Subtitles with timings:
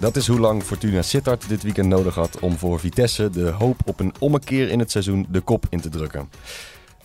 [0.00, 3.80] Dat is hoe lang Fortuna Sittard dit weekend nodig had om voor Vitesse de hoop
[3.84, 6.30] op een ommekeer in het seizoen de kop in te drukken.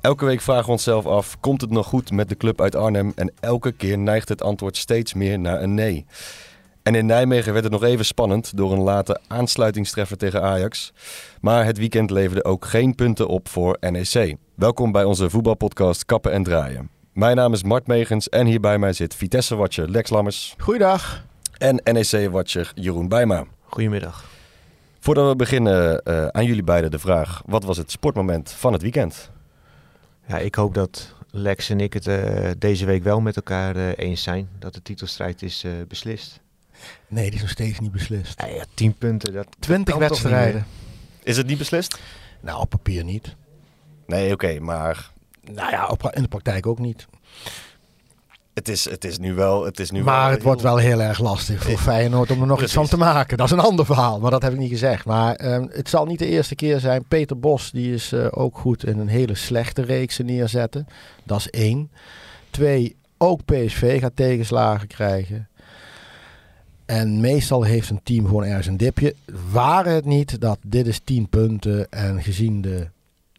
[0.02, 3.12] Elke week vragen we onszelf af, komt het nog goed met de club uit Arnhem?
[3.16, 6.06] En elke keer neigt het antwoord steeds meer naar een nee.
[6.84, 10.94] En in Nijmegen werd het nog even spannend door een late aansluitingstreffer tegen Ajax.
[11.42, 14.36] Maar het weekend leverde ook geen punten op voor NEC.
[14.56, 16.90] Welkom bij onze voetbalpodcast Kappen en Draaien.
[17.14, 20.56] Mijn naam is Mart Megens en hier bij mij zit Vitesse-watcher Lex Lammers.
[20.58, 21.28] Goeiedag.
[21.60, 23.46] En NEC-watcher Jeroen Bijma.
[23.64, 24.30] Goedemiddag.
[25.00, 28.82] Voordat we beginnen, uh, aan jullie beiden de vraag: wat was het sportmoment van het
[28.82, 29.32] weekend?
[30.28, 33.92] Ja, ik hoop dat Lex en ik het uh, deze week wel met elkaar uh,
[33.96, 34.50] eens zijn.
[34.60, 36.40] Dat de titelstrijd is beslist.
[37.08, 38.42] Nee, die is nog steeds niet beslist.
[38.42, 39.34] Ja, ja tien punten.
[39.34, 40.66] Dat 20 wedstrijden.
[41.24, 42.00] Is het niet beslist?
[42.40, 43.36] Nou, op papier niet.
[44.06, 45.12] Nee, oké, okay, maar.
[45.42, 47.08] Nou ja, op, in de praktijk ook niet.
[48.60, 49.66] Het is, het is nu wel.
[49.66, 52.48] Het is nu maar wel het wordt wel heel erg lastig voor Feyenoord om er
[52.48, 52.78] nog Precies.
[52.78, 53.38] iets van te maken.
[53.38, 55.06] Dat is een ander verhaal, maar dat heb ik niet gezegd.
[55.06, 57.06] Maar uh, het zal niet de eerste keer zijn.
[57.08, 60.88] Peter Bos die is uh, ook goed in een hele slechte reeks neerzetten.
[61.24, 61.92] Dat is één.
[62.50, 65.50] Twee, ook PSV gaat tegenslagen krijgen.
[66.86, 69.16] En meestal heeft een team gewoon ergens een dipje.
[69.52, 72.88] Waren het niet dat dit is 10 punten en gezien de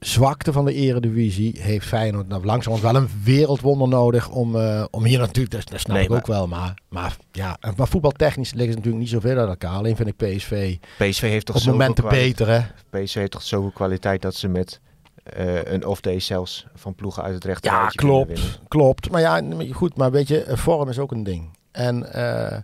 [0.01, 5.05] zwakte van de eredivisie heeft Feyenoord nou, langzamerhand wel een wereldwonder nodig om, uh, om
[5.05, 8.71] hier natuurlijk, dat, dat snap nee, ik ook wel, maar, maar, ja, maar voetbaltechnisch liggen
[8.73, 9.71] ze natuurlijk niet zoveel uit elkaar.
[9.71, 12.61] Alleen vind ik PSV, PSV heeft toch op momenten beter hè?
[12.91, 14.81] PSV heeft toch zoveel kwaliteit dat ze met
[15.39, 19.11] uh, een off-day zelfs van ploegen uit het rechte Ja, klopt, klopt.
[19.11, 21.59] Maar ja, goed, maar weet je, vorm is ook een ding.
[21.73, 22.07] En...
[22.15, 22.57] Uh,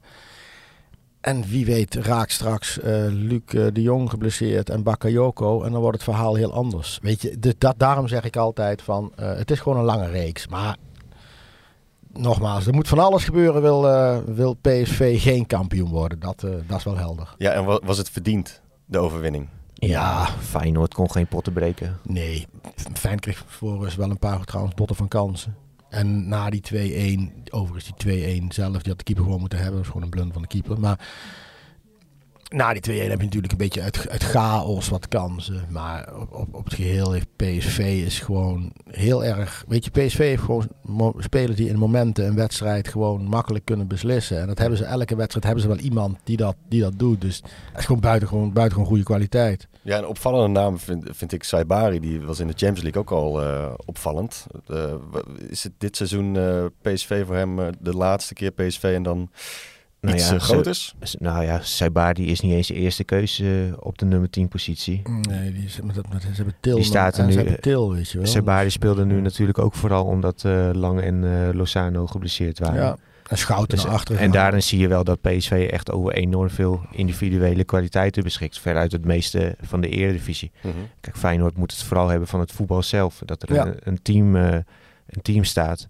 [1.27, 5.63] en wie weet raakt straks uh, Luc uh, de Jong geblesseerd en Bakayoko.
[5.63, 6.99] En dan wordt het verhaal heel anders.
[7.03, 10.09] Weet je, de, dat, daarom zeg ik altijd van, uh, het is gewoon een lange
[10.09, 10.49] reeks.
[10.49, 10.77] Maar
[12.13, 13.83] nogmaals, er moet van alles gebeuren wil,
[14.35, 16.21] wil PSV geen kampioen worden.
[16.21, 17.35] Dat, dat is wel helder.
[17.39, 19.49] Ja, en was het verdiend, de overwinning?
[19.75, 21.99] Ja, Feyenoord kon geen potten breken.
[22.03, 22.47] Nee,
[22.93, 25.57] Fijn kreeg voor wel een paar trouwens botten van kansen.
[25.89, 26.63] En na die
[27.41, 29.77] 2-1, overigens die 2-1 zelf, die had de keeper gewoon moeten hebben.
[29.77, 30.81] Dat is gewoon een blunder van de keeper.
[30.81, 31.09] Maar
[32.49, 35.67] na die 2-1 heb je natuurlijk een beetje uit, uit chaos wat kansen.
[35.69, 39.65] Maar op, op, het geheel heeft PSV is gewoon heel erg...
[39.69, 40.69] Weet je, PSV heeft gewoon
[41.19, 44.41] spelers die in momenten een wedstrijd gewoon makkelijk kunnen beslissen.
[44.41, 47.21] En dat hebben ze elke wedstrijd hebben ze wel iemand die dat, die dat doet.
[47.21, 47.43] Dus
[47.73, 49.69] het is gewoon buitengewoon, goede kwaliteit.
[49.83, 52.01] Ja, een opvallende naam vind, vind ik Saibari.
[52.01, 54.47] Die was in de Champions League ook al uh, opvallend.
[54.71, 54.95] Uh,
[55.49, 59.31] is het dit seizoen uh, PSV voor hem de laatste keer PSV en dan
[60.01, 60.95] nou iets ja, groters?
[61.19, 65.03] Nou ja, Saibari is niet eens de eerste keuze op de nummer 10 positie.
[65.29, 66.75] Nee, die, is, met, met, ze hebben Til.
[66.75, 67.57] Die staat er nu.
[67.61, 68.27] Til, weet je wel.
[68.27, 72.83] Saibari speelde nu natuurlijk ook vooral omdat Lang en Lozano geblesseerd waren.
[72.83, 72.97] Ja.
[73.29, 74.17] En schouten dus, achter.
[74.17, 78.59] En daarin zie je wel dat PSV echt over enorm veel individuele kwaliteiten beschikt.
[78.59, 80.51] Veruit het meeste van de eredivisie.
[80.63, 80.89] Mm -hmm.
[81.01, 83.23] Kijk, Feyenoord moet het vooral hebben van het voetbal zelf.
[83.25, 83.67] Dat er ja.
[83.67, 84.53] een, een, team, uh,
[85.07, 85.89] een team staat.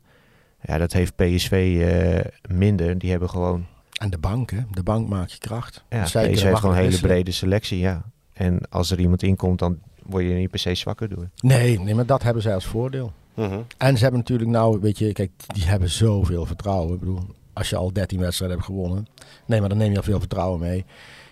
[0.63, 2.99] Ja, dat heeft PSV uh, eh, minder.
[2.99, 3.67] Die hebben gewoon...
[3.97, 4.61] En de bank, hè?
[4.71, 5.85] De bank maakt je kracht.
[5.89, 8.05] Ja, PSV heeft gewoon een hele brede selectie, ja.
[8.33, 11.29] En als er iemand inkomt, dan word je niet per se zwakker door.
[11.41, 13.13] Nee, nee maar dat hebben zij als voordeel.
[13.35, 13.67] -hmm.
[13.79, 16.95] En ze hebben natuurlijk nou, weet je, kijk, die hebben zoveel vertrouwen.
[16.95, 17.21] Ik bedoel,
[17.53, 19.07] als je al 13 wedstrijden hebt gewonnen,
[19.47, 20.85] nee, maar dan neem je al veel vertrouwen mee.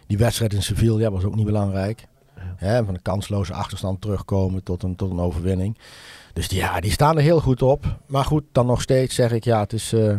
[0.07, 2.07] Die wedstrijd in Sevilla was ook niet belangrijk.
[2.57, 5.79] Hè, van een kansloze achterstand terugkomen tot een, tot een overwinning.
[6.33, 7.99] Dus die, ja, die staan er heel goed op.
[8.07, 10.17] Maar goed, dan nog steeds zeg ik, ja, het is, uh,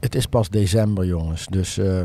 [0.00, 1.46] het is pas december, jongens.
[1.46, 2.02] Dus uh,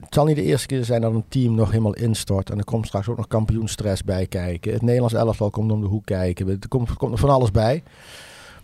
[0.00, 2.50] het zal niet de eerste keer zijn dat een team nog helemaal instort.
[2.50, 4.72] En er komt straks ook nog kampioenstress bij kijken.
[4.72, 6.48] Het Nederlands elftal komt om de hoek kijken.
[6.48, 7.82] Er komt, er van alles bij.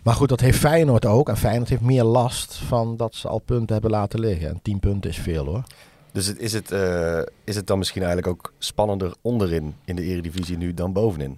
[0.03, 1.29] Maar goed, dat heeft Feyenoord ook.
[1.29, 4.49] En Feyenoord heeft meer last van dat ze al punten hebben laten liggen.
[4.49, 5.63] En 10 punten is veel hoor.
[6.11, 10.57] Dus is, het, uh, is het dan misschien eigenlijk ook spannender onderin in de eredivisie
[10.57, 11.37] nu dan bovenin?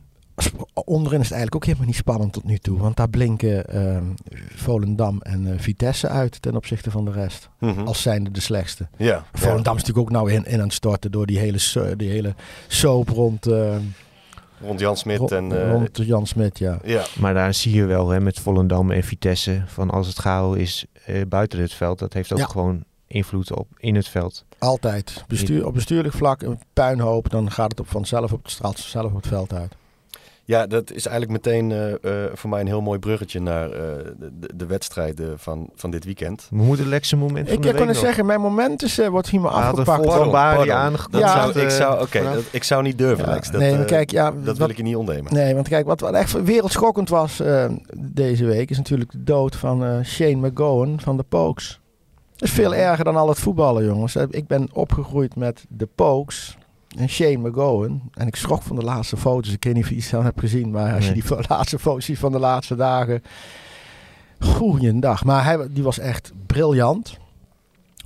[0.73, 2.79] Onderin is het eigenlijk ook helemaal niet spannend tot nu toe.
[2.79, 3.97] Want daar blinken uh,
[4.55, 7.49] Volendam en uh, Vitesse uit ten opzichte van de rest.
[7.59, 7.87] Mm -hmm.
[7.87, 8.87] Als zijnde de slechtste.
[8.97, 11.59] Ja, Volendam is natuurlijk ook nou in, in aan het storten door die hele,
[11.95, 12.35] die hele
[12.67, 13.47] soap rond...
[13.47, 13.81] Ehm,
[14.61, 15.31] rond Jan Smit.
[15.31, 16.79] En, uh, rond Jan Smit, ja.
[16.83, 17.05] ja.
[17.19, 19.63] Maar daar zie je wel hè, met Volendam en Vitesse...
[19.65, 21.99] van als het gauw is uh, buiten het veld...
[21.99, 22.45] dat heeft ook ja.
[22.45, 24.45] gewoon invloed op in het veld.
[24.57, 25.23] Altijd.
[25.27, 29.11] Bestuur, op bestuurlijk vlak een puinhoop, dan gaat het op vanzelf op het straat zelf
[29.11, 29.75] op het veld uit.
[30.49, 33.75] Ja, dat is eigenlijk meteen uh, uh, voor mij een heel mooi bruggetje naar uh,
[34.17, 36.47] de, de, wedstrijden van, van dit weekend.
[36.49, 39.41] We moeten het lekkerste moment ik van Ik kan zeggen, mijn moment is, wordt hier
[39.41, 40.05] maar afgepakt.
[40.05, 40.31] Pardon,
[40.65, 43.51] ja, zou, ik, zou, oké, okay, ik zou niet durven, ja, Lex.
[43.51, 45.33] Dat, nee, kijk, ja, dat wat, wil ik je niet ontnemen.
[45.33, 47.41] Nee, want kijk, wat, wat echt wereldschokkend was
[47.97, 48.69] deze week...
[48.69, 51.79] is natuurlijk de dood van Shane McGowan van de Pokes.
[52.35, 54.15] Dat is veel erger dan al het voetballen, jongens.
[54.15, 56.57] Ik ben opgegroeid met de Pokes
[56.97, 58.01] en Shane McGowan.
[58.13, 59.53] En ik schrok van de laatste foto's.
[59.53, 60.71] Ik weet niet of je iets van hebt gezien.
[60.71, 63.23] Maar als je die laatste foto's ziet van de laatste dagen.
[64.39, 65.23] Goeiedag.
[65.23, 67.17] Maar hij die was echt briljant.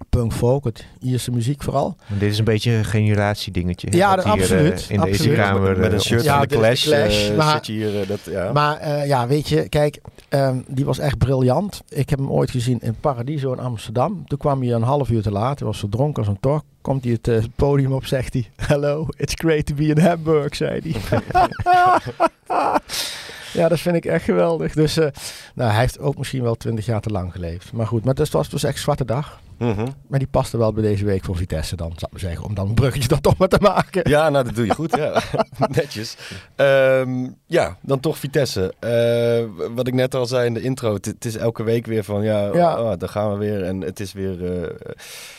[0.09, 1.95] Punk folk, het Ierse muziek vooral.
[2.07, 3.87] Maar dit is een beetje een generatiedingetje.
[3.91, 4.81] Ja, hier, absoluut.
[4.83, 5.21] Uh, in absoluut.
[5.21, 5.61] deze kamer.
[5.69, 8.01] Met, met een shirt ja, van de Clash, clash uh, maar, zit je hier.
[8.01, 8.51] Uh, dat, ja.
[8.51, 11.81] Maar ja, weet je, kijk, um, die was echt briljant.
[11.89, 14.23] Ik heb hem ooit gezien in Paradiso in Amsterdam.
[14.27, 15.59] Toen kwam hij een half uur te laat.
[15.59, 16.63] Hij was zo dronken als een tok.
[16.81, 18.49] Komt hij het podium op, zegt hij...
[18.55, 21.21] Hello, it's great to be in Hamburg, zei hij.
[23.53, 24.73] Ja, dat vind ik echt geweldig.
[24.73, 25.07] Dus uh,
[25.55, 27.73] nou, hij heeft ook misschien wel twintig jaar te lang geleefd.
[27.73, 29.39] Maar goed, maar het was dus echt zwarte dag.
[29.63, 29.93] Mm -hmm.
[30.07, 32.45] Maar die paste wel bij deze week voor Vitesse dan, zou ik zeggen.
[32.45, 34.09] Om dan een bruggetje dan toch maar te maken.
[34.09, 34.95] Ja, nou dat doe je goed.
[34.95, 35.21] ja.
[35.75, 36.17] Netjes.
[36.55, 38.73] Um, ja, dan toch Vitesse.
[38.79, 40.93] Uh, wat ik net al zei in de intro.
[40.93, 42.81] Het is elke week weer van ja, ja.
[42.81, 43.63] Oh, daar gaan we weer.
[43.63, 44.61] En het is weer...
[44.61, 44.69] Uh,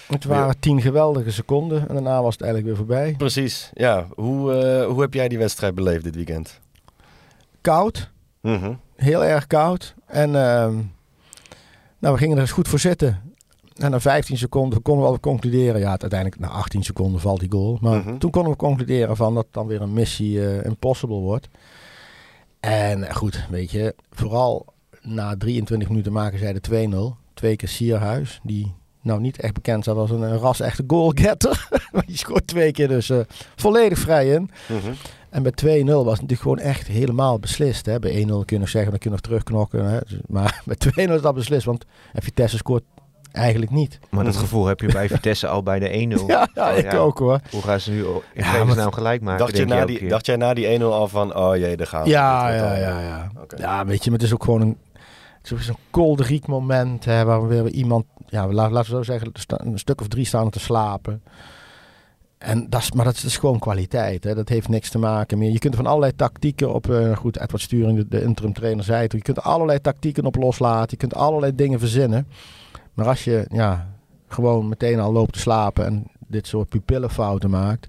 [0.07, 0.59] het waren weer...
[0.59, 1.89] tien geweldige seconden.
[1.89, 3.15] En daarna was het eigenlijk weer voorbij.
[3.17, 4.07] Precies, ja.
[4.15, 4.53] Hoe,
[4.89, 6.61] hoe heb jij die wedstrijd beleefd dit weekend?
[7.61, 8.11] Koud.
[8.41, 8.81] Mm -hmm.
[8.97, 9.95] Heel erg koud.
[10.07, 10.69] En uh,
[11.99, 13.24] nou, we gingen er eens goed voor zitten.
[13.75, 15.81] En na 15 seconden konden we al concluderen.
[15.81, 17.79] Ja, uiteindelijk na 18 seconden valt die goal.
[17.81, 18.19] Maar Mhm.
[18.19, 21.49] toen konden we concluderen van dat het dan weer een missie uh, impossible wordt.
[22.61, 24.67] En goed, weet je, vooral
[25.03, 27.17] na 23 minuten maken zij de 2-0.
[27.35, 28.73] Twee keer Sierhuis, die
[29.03, 31.69] nou niet echt bekend staat als een, een ras-echte goalgetter.
[31.93, 33.19] maar die scoort twee keer dus uh,
[33.57, 34.51] volledig vrij in.
[34.69, 34.93] Mm -hmm.
[35.31, 37.87] En bij 2-0 was het natuurlijk gewoon echt helemaal beslist.
[37.87, 37.99] Hè?
[37.99, 39.85] Bij 1-0 kun je nog zeggen, dan kun je nog terugknokken.
[39.91, 39.99] Hè?
[40.27, 40.63] Maar
[40.95, 42.83] bij 2-0 is dat beslist, want Vitesse scoort
[43.35, 43.99] eigenlijk niet.
[44.09, 45.89] Maar dat gevoel heb je bij Vitesse al bij de
[46.21, 46.27] 1-0.
[46.27, 47.41] Ja, ja, ik ja, ook hoor.
[47.51, 49.39] Hoe gaan ze nu in ja, naam gelijk maken?
[49.39, 52.03] Dacht, je na die, dacht jij na die 1-0 al van, oh jee, daar gaan
[52.03, 52.09] we.
[52.09, 53.31] Ja, ja, ja, ja.
[53.43, 53.61] Okay.
[53.61, 54.79] Ja, weet je, maar het is ook gewoon een,
[55.43, 59.33] het is zo'n kolderiek moment hè, waar we weer iemand, ja, laten we zo zeggen,
[59.47, 61.23] een stuk of drie staan te slapen.
[62.45, 64.25] En dat is, maar dat is dus gewoon kwaliteit.
[64.25, 64.35] Hè.
[64.35, 65.51] Dat heeft niks te maken meer.
[65.51, 66.87] Je kunt van allerlei tactieken op...
[66.87, 69.13] Uh, goed, Edward Sturing, de, de interim trainer, zei het.
[69.13, 70.91] Je kunt er allerlei tactieken op loslaten.
[70.91, 72.27] Je kunt allerlei dingen verzinnen.
[72.95, 73.89] Maar als je ja,
[74.29, 75.87] gewoon meteen al loopt te slapen...
[75.87, 77.89] en dit soort pupillenfouten maakt...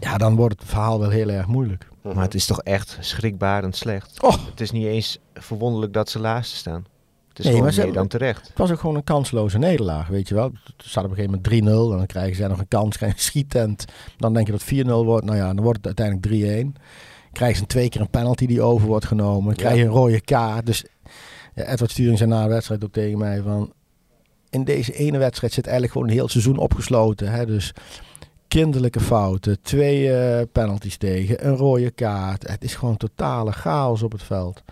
[0.00, 1.88] ja, dan wordt het verhaal wel heel erg moeilijk.
[2.02, 4.22] Maar het is toch echt schrikbarend slecht.
[4.22, 4.34] Oh.
[4.50, 6.84] Het is niet eens verwonderlijk dat ze laatste staan.
[7.28, 8.48] Het is Nee, gewoon maar ze dan terecht.
[8.48, 10.44] Het was ook gewoon een kansloze nederlaag, weet je wel.
[10.44, 11.92] Het staat op een gegeven moment 3-0.
[11.92, 13.84] En dan krijgen zij nog een kans, krijgen een schietent.
[14.16, 15.24] Dan denk je dat het 4-0 wordt.
[15.24, 16.82] Nou ja, dan wordt het uiteindelijk 3-1.
[17.32, 19.44] Krijgen ze twee keer een penalty die over wordt genomen.
[19.44, 20.66] Dan krijg je een rode kaart.
[20.66, 20.84] Dus
[21.54, 23.72] ja, Edward Sturing zei na de wedstrijd ook tegen mij van...
[24.50, 27.30] In deze ene wedstrijd zit eigenlijk gewoon een heel seizoen opgesloten.
[27.30, 27.46] Hè?
[27.46, 27.74] Dus
[28.48, 32.48] kinderlijke fouten, twee uh, penalties tegen, een rode kaart.
[32.48, 34.62] Het is gewoon totale chaos op het veld.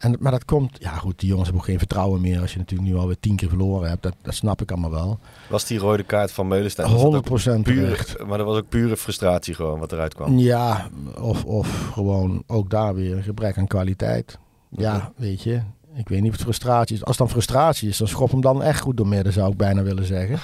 [0.00, 2.58] En, maar dat komt, ja goed, die jongens hebben ook geen vertrouwen meer als je
[2.58, 4.02] natuurlijk nu alweer tien keer verloren hebt.
[4.02, 5.18] Dat, dat snap ik allemaal wel.
[5.48, 6.88] Was die rode kaart van Meulenstein?
[6.88, 10.38] 100 procent puur, Maar dat was ook pure frustratie gewoon wat eruit kwam.
[10.38, 10.88] Ja,
[11.20, 14.38] of, of gewoon ook daar weer een gebrek aan kwaliteit.
[14.68, 15.10] Ja, okay.
[15.16, 15.60] weet je,
[16.00, 17.04] ik weet niet of het frustratie is.
[17.04, 19.56] Als het dan frustratie is, dan schop hem dan echt goed door midden, zou ik
[19.56, 20.38] bijna willen zeggen.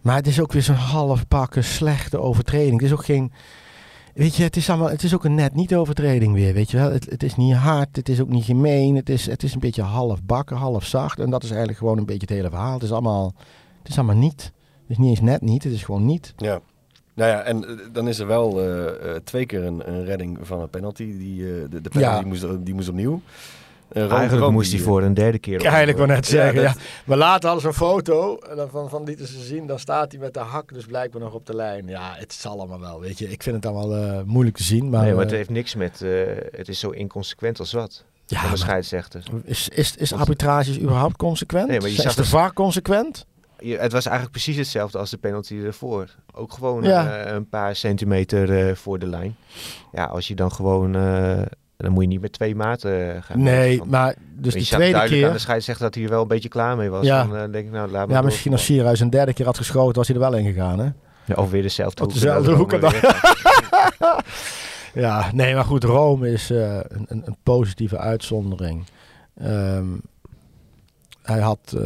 [0.00, 2.72] Maar het is ook weer zo'n halfbakken slechte overtreding.
[2.72, 3.32] Het is ook geen...
[4.14, 6.76] Weet je, het is, allemaal, het is ook een net niet overtreding weer, weet je
[6.76, 6.90] wel.
[6.90, 8.96] Het, het is niet hard, het is ook niet gemeen.
[8.96, 11.18] Het is, het is een beetje half bakken, half zacht.
[11.18, 12.74] En dat is eigenlijk gewoon een beetje het hele verhaal.
[12.74, 13.34] Het is allemaal,
[13.78, 14.42] het is allemaal niet.
[14.82, 16.34] Het is niet eens net niet, het is gewoon niet.
[16.36, 16.60] Ja.
[17.14, 18.90] Nou ja, en uh, dan is er wel uh, uh,
[19.24, 21.18] twee keer een, een, redding van een penalty.
[21.18, 22.18] Die, de, de penalty Ja.
[22.18, 23.20] die, moest, die moest opnieuw.
[23.92, 25.60] Uh, Eigenlijk moest hij voor een derde keer.
[25.60, 26.66] Ja, eigenlijk wel net zeggen, ja.
[26.72, 29.66] dat- Maar later hadden ze een foto en dan van, van lieten ze zien.
[29.66, 31.86] Dan staat hij met de hak dus blijkbaar nog op de lijn.
[31.88, 33.30] Ja, het zal allemaal wel, weet je.
[33.30, 34.90] Ik vind het allemaal eh, moeilijk te zien.
[34.90, 36.02] Maar, nee, maar het eh, heeft niks met...
[36.02, 36.10] eh,
[36.56, 38.04] het is zo inconsequent als wat.
[38.26, 39.22] ja, van de maar scheidsrechter.
[39.44, 41.68] is, is, is arbitrage überhaupt consequent?
[41.68, 43.26] Nee, maar je is zag de VAR consequent?
[43.58, 46.08] Je- het was eigenlijk precies hetzelfde als de penalty ervoor.
[46.34, 47.16] Ook gewoon Ja.
[47.24, 49.36] eh, een paar centimeter eh, voor de lijn.
[49.92, 50.94] Ja, als je dan gewoon...
[50.96, 51.40] eh,
[51.82, 53.42] dan moet je niet met twee maten eh, gaan.
[53.42, 55.40] Nee, maar dus zag tweede duidelijk aan de keer...
[55.40, 57.06] scheidsrechter dat hij er wel een beetje klaar mee was.
[57.06, 57.24] Ja.
[57.24, 59.56] Dan eh, denk ik, nou, laat maar Ja, misschien als Sierhuis een derde keer had
[59.56, 60.88] geschoten, was hij er wel in gegaan, hè?
[61.24, 62.12] Ja, of weer dezelfde hoek.
[62.12, 62.72] dezelfde dan hoek.
[64.94, 68.84] Ja, nee, maar goed, Rome is eh, een, een, positieve uitzondering.
[69.34, 69.86] Ehm,
[71.22, 71.76] hij had,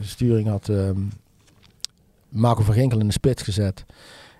[0.00, 1.00] Sturing had ehm,
[2.28, 3.84] Marco van Ginkel in de spits gezet.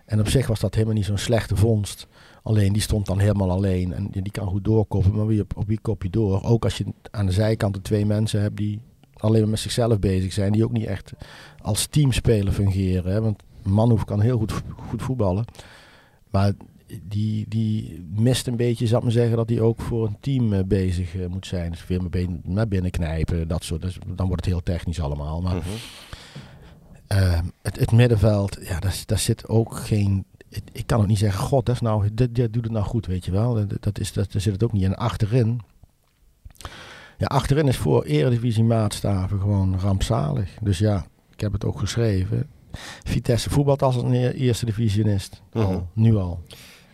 [0.04, 2.06] En op zich was dat helemaal niet zo'n slechte vondst.
[2.42, 3.92] Alleen die stond dan helemaal alleen.
[3.92, 5.14] En die kan goed doorkoppen.
[5.14, 6.42] Maar wie op, op wie kop je door?
[6.44, 8.80] Ook als je aan de zijkant de twee mensen hebt die
[9.16, 10.52] alleen maar met zichzelf bezig zijn.
[10.52, 11.12] Die ook niet echt
[11.62, 13.12] als teamspeler fungeren.
[13.12, 13.20] Hè?
[13.20, 14.52] Want Manhoef kan heel goed,
[14.88, 15.44] goed voetballen.
[16.30, 16.52] Maar
[17.02, 20.52] die, die mist een beetje, zal ik maar zeggen, dat hij ook voor een team
[20.52, 21.70] uh, bezig uh, moet zijn.
[21.70, 23.82] Dus veel met, met binnenknijpen, dat soort.
[23.82, 25.40] Dus dan wordt het heel technisch allemaal.
[25.40, 27.18] Maar -hmm.
[27.18, 30.24] uh, het, het, middenveld, ja, daar, daar zit ook geen.
[30.72, 33.06] Ik kan ook niet zeggen, god, dat is nou, dit, dit doet het nou goed,
[33.06, 33.66] weet je wel.
[33.80, 34.94] Dat, is, dat, daar zit het ook niet in.
[34.94, 35.60] Achterin,
[37.18, 40.56] ja, achterin is voor Eredivisie maatstaven gewoon rampzalig.
[40.60, 42.48] Dus ja, ik heb het ook geschreven.
[43.04, 45.42] Vitesse voetbalt als een eerste divisionist.
[45.52, 46.40] Al, nu al.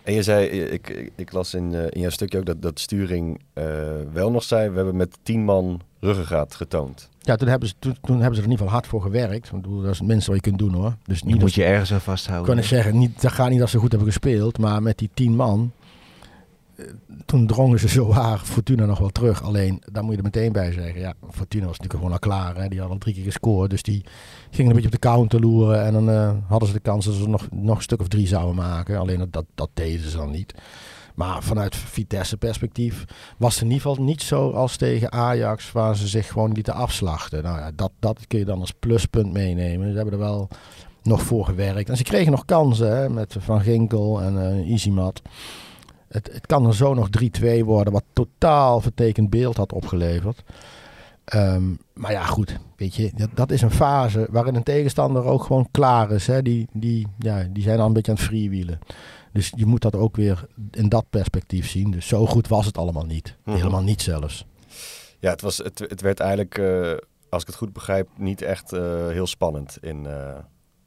[0.02, 2.80] En je zei, ik, ik, ik las in, uh, in jouw stukje ook dat, dat
[2.80, 3.64] sturing uh,
[4.12, 7.08] wel nog zei, we hebben met tien man ruggengraat getoond.
[7.20, 9.50] Ja, toen hebben, ze, toen, toen hebben ze er in ieder geval hard voor gewerkt.
[9.50, 10.96] Want dat is het minste wat je kunt doen hoor.
[11.04, 12.48] Dus niet moet je ergens aan vasthouden.
[12.48, 15.10] Kan ik zeggen, niet, dat gaat niet dat ze goed hebben gespeeld, maar met die
[15.14, 15.72] tien man,
[17.26, 19.42] toen drongen ze zo waar Fortuna nog wel terug.
[19.42, 21.00] Alleen, daar moet je er meteen bij zeggen.
[21.00, 22.56] Ja, Fortuna was natuurlijk gewoon al klaar.
[22.56, 22.68] Hè.
[22.68, 23.70] Die hadden al drie keer gescoord.
[23.70, 24.04] Dus die
[24.50, 25.84] gingen een beetje op de counter loeren.
[25.84, 28.26] En dan uh, hadden ze de kans dat ze nog, nog een stuk of drie
[28.26, 28.98] zouden maken.
[28.98, 30.54] Alleen dat, dat deden ze dan niet.
[31.16, 33.04] Maar vanuit Vitesse perspectief
[33.36, 35.72] was het in ieder geval niet zo als tegen Ajax.
[35.72, 37.42] Waar ze zich gewoon lieten afslachten.
[37.42, 39.90] Nou ja, dat, dat kun je dan als pluspunt meenemen.
[39.90, 40.48] Ze hebben er wel
[41.02, 41.88] nog voor gewerkt.
[41.88, 45.06] En ze kregen nog kansen met Van Ginkel en uh.
[46.08, 47.08] Het, het kan er zo nog
[47.42, 50.42] 3-2 worden, wat totaal vertekend beeld had opgeleverd.
[51.34, 55.42] Um, maar ja, goed, weet je, dat, dat, is een fase waarin een tegenstander ook
[55.42, 56.26] gewoon klaar is.
[56.26, 56.42] Hè?
[56.42, 58.78] Die, die, ja, die zijn al een beetje aan het freewheelen.
[59.36, 61.90] Dus je moet dat ook weer in dat perspectief zien.
[61.90, 63.34] Dus zo goed was het allemaal niet.
[63.36, 63.54] Mm -hmm.
[63.54, 64.46] Helemaal niet zelfs.
[65.18, 66.92] Ja, het, was, het, het werd eigenlijk, uh,
[67.30, 70.34] als ik het goed begrijp, niet echt uh, heel spannend in, uh,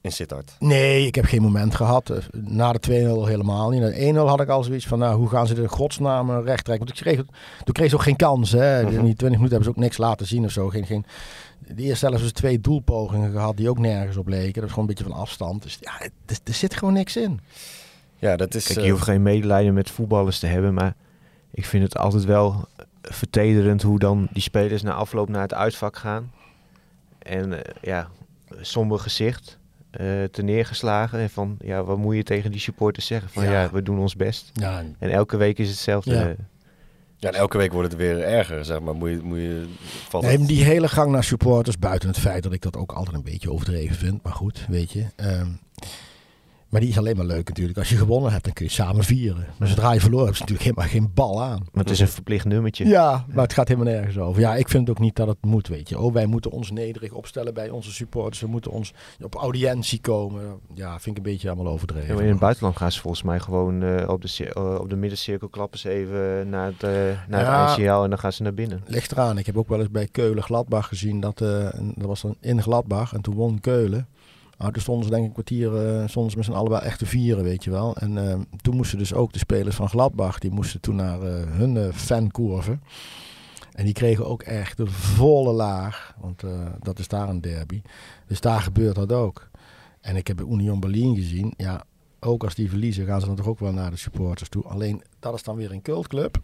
[0.02, 0.56] in Sittard?
[0.60, 2.14] Nee, ik heb geen moment gehad.
[2.32, 2.80] Na de
[3.24, 3.82] 2-0 helemaal niet.
[3.82, 6.66] Na de 1-0 had ik al zoiets van, nou, hoe gaan ze de godsnaam recht
[6.66, 6.88] trekken?
[6.88, 7.26] Want ik kreeg,
[7.64, 8.52] toen kreeg ze ook geen kans.
[8.52, 8.82] Hè.
[8.82, 10.70] In die 20 minuten hebben ze ook niks laten zien of zo.
[10.70, 11.06] Geen, geen,
[11.60, 14.54] de eerste helft hebben ze twee doelpogingen gehad die ook nergens op leken.
[14.54, 15.64] Dat is gewoon een beetje van afstand.
[15.64, 17.40] Dus ja, er, er zit gewoon niks in.
[18.20, 18.66] Ja, dat is...
[18.66, 20.96] Kijk, je hoeft geen medelijden met voetballers te hebben, maar
[21.52, 22.68] ik vind het altijd wel
[23.02, 26.32] vertederend hoe dan die spelers na afloop naar het uitvak gaan.
[27.20, 28.10] En uh, ja,
[28.62, 29.58] somber gezicht
[30.02, 31.20] uh, te neergeslagen.
[31.20, 33.30] En van, ja, wat moet je tegen die supporters zeggen?
[33.30, 34.52] Van, ja, ja we doen ons best.
[34.54, 34.84] Ja.
[35.00, 36.14] En elke week is hetzelfde.
[36.14, 36.36] Ja.
[37.22, 38.96] Ja, en elke week wordt het weer erger, zeg maar.
[38.96, 39.66] Moet je, moet je,
[40.10, 43.16] valt nee, die hele gang naar supporters, buiten het feit dat ik dat ook altijd
[43.16, 44.24] een beetje overdreven vind.
[44.24, 45.06] Maar goed, weet je.
[45.16, 45.60] Um,
[46.70, 47.78] maar die is alleen maar leuk natuurlijk.
[47.78, 49.46] Als je gewonnen hebt, dan kun je samen vieren.
[49.58, 51.60] Maar zodra je verloren hebt, is natuurlijk helemaal geen bal aan.
[51.72, 52.86] Maar het is een verplicht nummertje.
[52.86, 54.42] Ja, maar het gaat helemaal nergens over.
[54.42, 56.00] Ja, ik vind ook niet dat het moet, weet je.
[56.00, 58.42] Oh, wij moeten ons nederig opstellen bij onze supporters.
[58.42, 60.60] We moeten ons op audiëntie komen.
[60.74, 62.16] Ja, vind ik een beetje allemaal overdreven.
[62.16, 64.96] Ja, in het buitenland gaan ze volgens mij gewoon uh, op, de, uh, op de
[64.96, 66.90] middencirkel klappen ze even naar het, uh,
[67.28, 68.84] naar ja, het en dan gaan ze naar binnen.
[68.86, 69.38] Ligt eraan.
[69.38, 71.20] Ik heb ook wel eens bij Keulen Gladbach gezien.
[71.20, 74.08] Dat, dat was dan in Gladbach en toen won Keulen.
[74.60, 77.00] Nou, toen stonden ze denk ik een kwartier, uh, stonden ze met z'n allebei echt
[77.00, 77.96] te vieren, weet je wel.
[77.96, 81.44] En uh, toen moesten dus ook de spelers van Gladbach, die moesten toen naar uh,
[81.48, 82.80] hun fankurve.
[83.74, 86.44] En die kregen ook echt de volle laag, want
[86.82, 87.82] dat is daar een derby.
[88.28, 89.50] Dus daar gebeurt dat ook.
[90.02, 91.84] En ik heb Union Berlin gezien, ja,
[92.20, 94.64] ook als die verliezen gaan ze dan toch ook wel naar de supporters toe.
[94.64, 96.42] Alleen, dat is dan weer een cultclub.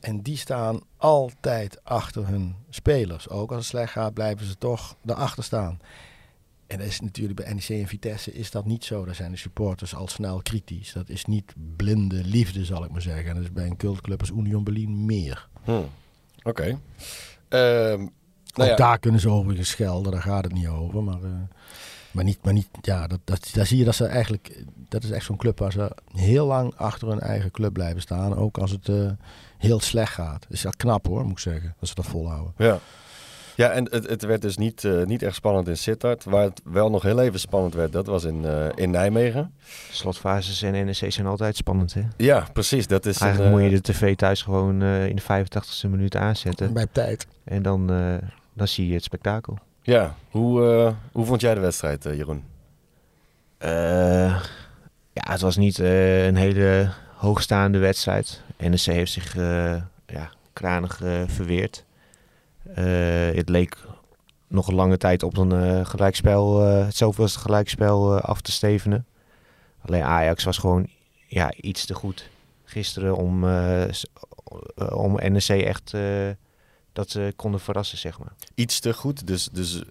[0.00, 3.28] En die staan altijd achter hun spelers.
[3.28, 5.78] Ook als het slecht gaat, blijven ze toch erachter staan.
[6.68, 9.04] En dat is natuurlijk bij NEC en Vitesse is dat niet zo.
[9.04, 10.92] Daar zijn de supporters al snel kritisch.
[10.92, 13.28] Dat is niet blinde liefde, zal ik maar zeggen.
[13.28, 15.48] En dat is bij een cultclub als Union Berlin meer.
[15.64, 15.88] Hmm.
[16.42, 16.78] Oké.
[17.48, 17.92] Okay.
[17.92, 18.10] Um,
[18.54, 18.76] nou ja.
[18.76, 21.02] daar kunnen ze over schelden, daar gaat het niet over.
[21.02, 21.30] Maar, uh,
[22.10, 25.10] maar niet, maar niet ja, dat, dat, daar zie je dat ze eigenlijk, dat is
[25.10, 28.36] echt zo'n club waar ze heel lang achter hun eigen club blijven staan.
[28.36, 29.10] Ook als het uh,
[29.58, 30.46] heel slecht gaat.
[30.48, 32.54] Is dat knap hoor, moet ik zeggen, dat ze dat volhouden.
[32.56, 32.78] Ja.
[33.58, 36.24] Ja, en het, het werd dus niet, uh, niet echt spannend in Sittard.
[36.24, 39.54] Waar het wel nog heel even spannend werd, dat was in, uh, in Nijmegen.
[39.90, 42.02] Slotfases en NEC zijn altijd spannend, hè?
[42.16, 42.86] Ja, precies.
[42.86, 46.16] Dat is Eigenlijk een, moet je de tv thuis gewoon uh, in de 85ste minuut
[46.16, 46.72] aanzetten.
[46.72, 47.26] Bij tijd.
[47.44, 47.86] En dan,
[48.54, 49.58] dan zie je het spektakel.
[49.82, 52.44] Ja, hoe, hoe vond jij de wedstrijd, Jeroen?
[55.12, 58.42] ja, het was niet een hele hoogstaande wedstrijd.
[58.56, 59.34] NEC heeft zich
[60.06, 61.86] ja, kranig verweerd.
[62.66, 63.76] Uh, het leek
[64.46, 69.06] nog een lange tijd op een uh, gelijkspel, uh, het zoveelste gelijkspel af te stevenen.
[69.80, 70.86] Alleen Ajax was gewoon
[71.26, 72.28] ja, iets te goed
[72.64, 73.44] gisteren om,
[74.92, 75.94] om NEC echt
[76.92, 78.32] dat ze konden verrassen, zeg maar.
[78.54, 79.82] Iets te goed, dus, dus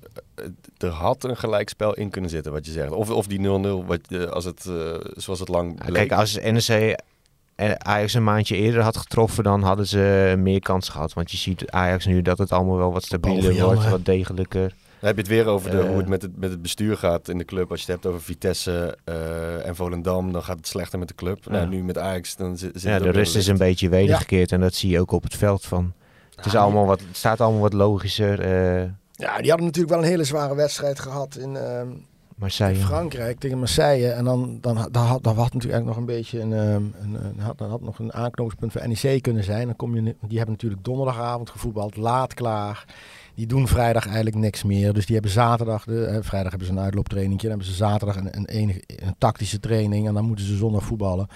[0.77, 2.91] er had een gelijkspel in kunnen zitten, wat je zegt.
[2.91, 4.61] Of, of die 0-0, als het,
[5.15, 6.07] zoals het lang bleek.
[6.07, 6.99] Kijk, als NEC
[7.77, 11.13] Ajax een maandje eerder had getroffen, dan hadden ze meer kans gehad.
[11.13, 14.73] Want je ziet Ajax nu dat het allemaal wel wat stabieler wordt, wat degelijker.
[14.99, 17.27] Dan heb je het weer over de, hoe het met, het met het bestuur gaat
[17.27, 17.71] in de club.
[17.71, 21.15] Als je het hebt over Vitesse uh, en Volendam, dan gaat het slechter met de
[21.15, 21.49] club.
[21.49, 24.73] Nou, nu met Ajax, dan zit, Ja, de rust is een beetje wedergekeerd en dat
[24.73, 25.65] zie je ook op het veld.
[25.65, 25.93] Van.
[26.35, 28.39] Het, is allemaal wat, het staat allemaal wat logischer.
[28.39, 31.81] Uh, ja, die hadden natuurlijk wel een hele zware wedstrijd gehad in, uh,
[32.37, 32.79] Marseille.
[32.79, 34.11] in Frankrijk tegen Marseille.
[34.11, 37.57] En dan, dan, dan, had, dan had natuurlijk nog een beetje een, een, een, had,
[37.57, 39.65] dan had nog een aanknopingspunt voor NEC kunnen zijn.
[39.65, 42.85] Dan kom je, die hebben natuurlijk donderdagavond gevoetbald, laat klaar.
[43.37, 44.93] Die doen vrijdag eigenlijk niks meer.
[44.93, 47.41] Dus die hebben zaterdag, de, hè, vrijdag hebben ze een uitlooptraining.
[47.41, 50.07] Dan hebben ze zaterdag een, een, enige, een tactische training.
[50.07, 51.27] En dan moeten ze zondag voetballen.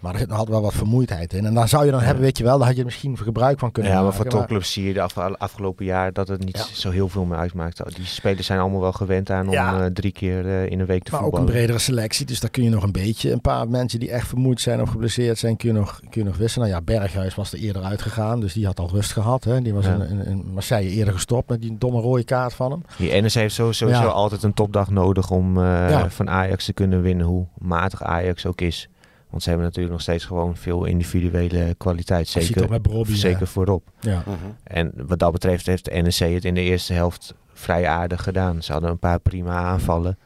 [0.00, 1.46] Maar er zit nog altijd wel wat vermoeidheid in.
[1.46, 3.72] En dan zou je dan hebben, weet je wel, daar had je misschien gebruik van
[3.72, 4.12] kunnen ja, maken.
[4.16, 5.00] Ja, maar voor topclubs zie je de
[5.38, 7.96] afgelopen jaar dat het niet zo heel veel meer uitmaakt.
[7.96, 11.02] Die spelers zijn allemaal wel gewend aan om uh, drie keer uh, in een week
[11.02, 11.30] te maar voetballen.
[11.30, 12.26] Maar ook een bredere selectie.
[12.26, 14.90] Dus daar kun je nog een beetje, een paar mensen die echt vermoeid zijn of
[14.90, 16.68] geblesseerd zijn, kun je nog, kun je nog wisselen.
[16.68, 18.40] Nou ja, Berghuis was er eerder uitgegaan.
[18.40, 19.44] Dus die had al rust gehad.
[19.44, 19.62] Hè.
[19.62, 22.82] Die was in, in, in Marseille eerder gestopt met die domme rode kaart van hem.
[22.96, 24.04] Die NS heeft sowieso, ja.
[24.04, 28.60] altijd een topdag nodig om uh, van Ajax te kunnen winnen, hoe matig Ajax ook
[28.60, 28.88] is.
[29.30, 32.28] Want ze hebben natuurlijk nog steeds gewoon veel individuele kwaliteit.
[32.28, 33.82] Zeker, Robbie, zeker voorop.
[34.00, 34.10] Ja.
[34.10, 34.34] Uh -huh.
[34.62, 38.62] En wat dat betreft heeft de NEC het in de eerste helft vrij aardig gedaan.
[38.62, 40.18] Ze hadden een paar prima aanvallen.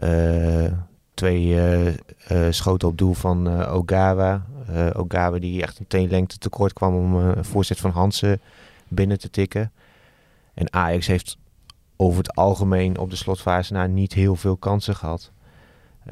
[0.00, 0.64] Uh,
[1.14, 1.92] twee uh,
[2.50, 4.46] schoten op doel van Ogawa.
[4.92, 8.40] Ogawa die echt een lengte tekort kwam om een voorzet van Hansen
[8.88, 9.72] binnen te tikken.
[10.56, 11.36] En Ajax heeft
[11.96, 15.30] over het algemeen op de slotfase na niet heel veel kansen gehad.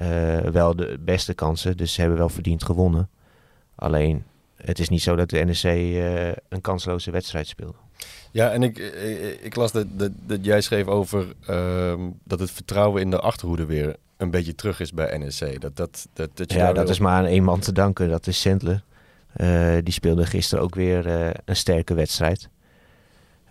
[0.00, 3.08] Uh, wel de beste kansen, dus ze hebben wel verdiend gewonnen.
[3.74, 4.24] Alleen,
[4.56, 7.74] het is niet zo dat de NEC uh, een kansloze wedstrijd speelde.
[8.30, 12.50] Ja, en ik, ik, ik las dat, dat, dat, jij schreef over uh, dat het
[12.50, 15.60] vertrouwen in de achterhoede weer een beetje terug is bij NEC.
[15.60, 18.40] Dat, dat, dat, dat ja, dat is maar aan één man te danken, dat is
[18.40, 18.82] Sendler.
[19.36, 21.06] Uh, die speelde gisteren ook weer
[21.44, 22.48] een sterke wedstrijd.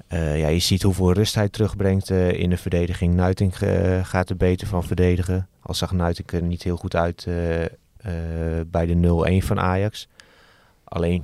[0.09, 3.13] Uh, ja, je ziet hoeveel rust hij terugbrengt uh, in de verdediging.
[3.13, 5.47] Nuiting uh, gaat er beter van verdedigen.
[5.61, 7.27] Al zag Nuiting er niet heel goed uit
[8.67, 10.07] bij de 0-1 van Ajax.
[10.83, 11.23] Alleen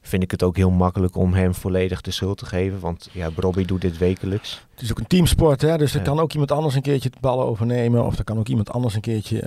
[0.00, 2.80] vind ik het ook heel makkelijk om hem volledig de schuld te geven.
[2.80, 4.66] Want ja, Robbie doet dit wekelijks.
[4.70, 5.78] Het is ook een teamsport, hè?
[5.78, 8.04] dus er kan ook iemand anders een keertje de ballen overnemen.
[8.04, 9.38] Of er kan ook iemand anders een keertje...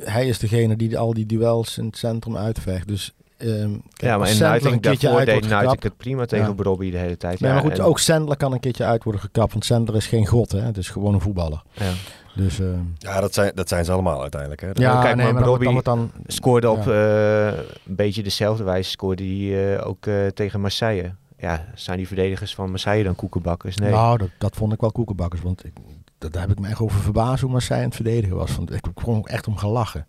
[0.00, 2.88] hij is degene die al die duels in het centrum uitvecht.
[2.88, 6.52] Dus Um, ja, maar en Nuiting daarvoor deed het prima tegen ja.
[6.52, 7.38] Brobby de hele tijd.
[7.38, 7.84] Ja, ja maar goed, en...
[7.84, 9.52] ook Sandler kan een keertje uit worden gekapt.
[9.52, 10.60] Want Sandler is geen god, hè.
[10.60, 11.62] Het is gewoon een voetballer.
[11.72, 11.92] Ja.
[12.34, 12.66] Dus, uh...
[12.98, 14.60] ja, dat zijn, dat zijn ze allemaal uiteindelijk.
[14.60, 14.70] Hè.
[14.72, 17.50] Ja, kijk, nee, maar Brobby dan, dan, scoorde op ja.
[17.50, 18.90] uh, een beetje dezelfde wijze.
[18.90, 21.14] Scoorde hij uh, ook tegen Marseille.
[21.38, 23.76] Ja, zijn die verdedigers van Marseille dan koekenbakkers?
[23.76, 23.90] Nee.
[23.90, 25.42] Nou, dat, dat vond ik wel koekenbakkers.
[25.42, 25.72] Want ik,
[26.18, 28.56] dat, daar heb ik me echt over verbaasd hoe Marseille aan het verdedigen was.
[28.56, 30.06] Want ik gewoon ook echt om gelachen.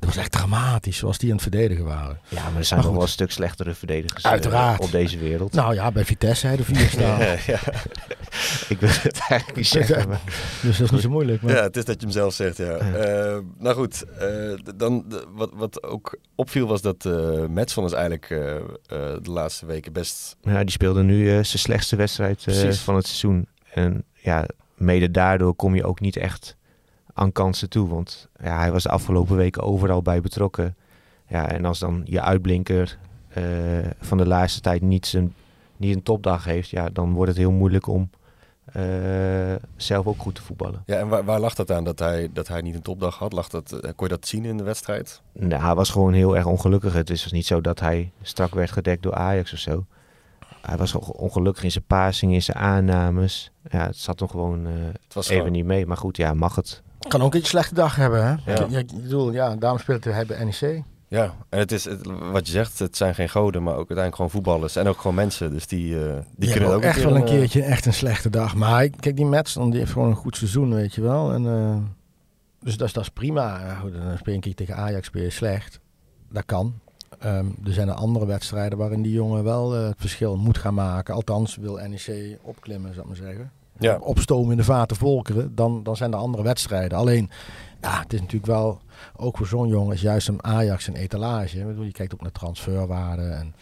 [0.00, 2.20] Dat was echt dramatisch, zoals die aan het verdedigen waren.
[2.28, 4.80] Ja, maar er zijn nog wel een stuk slechtere verdedigers Uiteraard.
[4.80, 5.52] Uh, op deze wereld.
[5.52, 7.18] Nou ja, bij Vitesse hè, de vier staan.
[7.18, 7.60] ja, ja.
[8.68, 10.08] Ik wil het eigenlijk niet zeggen.
[10.08, 10.20] Maar...
[10.62, 11.42] Dus dat is niet zo moeilijk.
[11.42, 11.54] Maar...
[11.54, 12.84] Ja, het is dat je hem zelf zegt, ja.
[12.84, 13.34] ja.
[13.34, 18.28] Uh, nou goed, uh, dan, wat, wat ook opviel was dat uh, Metson is eigenlijk
[19.22, 20.36] de laatste weken best...
[20.42, 23.46] Ja, die speelde nu zijn slechtste wedstrijd van het seizoen.
[23.72, 26.56] En ja, mede daardoor kom je ook niet echt
[27.20, 27.88] aan kansen toe.
[27.88, 30.76] Want ja, hij was de afgelopen weken overal bij betrokken.
[31.26, 32.98] Ja, en als dan je uitblinker
[33.38, 33.44] uh,
[34.00, 35.34] van de laatste tijd niet, zijn,
[35.76, 38.10] niet een topdag heeft, ja, dan wordt het heel moeilijk om
[38.76, 40.82] uh, zelf ook goed te voetballen.
[40.86, 43.32] Ja, en waar, waar lag dat aan dat hij, dat hij niet een topdag had?
[43.32, 45.22] Lag dat, kon je dat zien in de wedstrijd?
[45.32, 46.92] Nou, hij was gewoon heel erg ongelukkig.
[46.92, 49.86] Het is dus niet zo dat hij strak werd gedekt door Ajax of zo.
[50.62, 53.52] Hij was ongelukkig in zijn passing, in zijn aannames.
[53.70, 55.52] Ja, het zat nog gewoon uh, het was even gewoon...
[55.52, 55.86] niet mee.
[55.86, 56.82] Maar goed, ja, mag het.
[57.08, 58.52] Kan ook een slechte dag hebben, hè?
[58.52, 58.78] Ja.
[58.78, 60.82] Ik, bedoel, ja, daarom speelt hij bij NEC.
[61.08, 64.16] Ja, en het is het, wat je zegt, het zijn geen goden, maar ook uiteindelijk
[64.16, 65.50] gewoon voetballers en ook gewoon mensen.
[65.50, 68.54] Dus die, uh, die, die kunnen ook echt wel een keertje echt een slechte dag.
[68.54, 71.32] Maar kijk, die Madsen, die heeft gewoon een goed seizoen, weet je wel.
[71.32, 71.76] En, uh,
[72.60, 73.60] dus dat is, dat is prima.
[73.60, 75.80] Ja, goed, dan speel je een keer tegen Ajax speel je slecht.
[76.28, 76.74] Dat kan.
[77.24, 80.74] Um, er zijn er andere wedstrijden waarin die jongen wel uh, het verschil moet gaan
[80.74, 81.14] maken.
[81.14, 83.98] Althans, wil NEC opklimmen, zou ik maar zeggen ja.
[84.00, 86.98] opstomen in de vaten volkeren, dan, dan zijn er andere wedstrijden.
[86.98, 87.30] Alleen,
[87.80, 88.80] ja, het is natuurlijk wel,
[89.16, 91.58] ook voor zo'n jongen, is juist een Ajax een etalage.
[91.58, 93.54] Ik bedoel, je kijkt ook naar transferwaarden en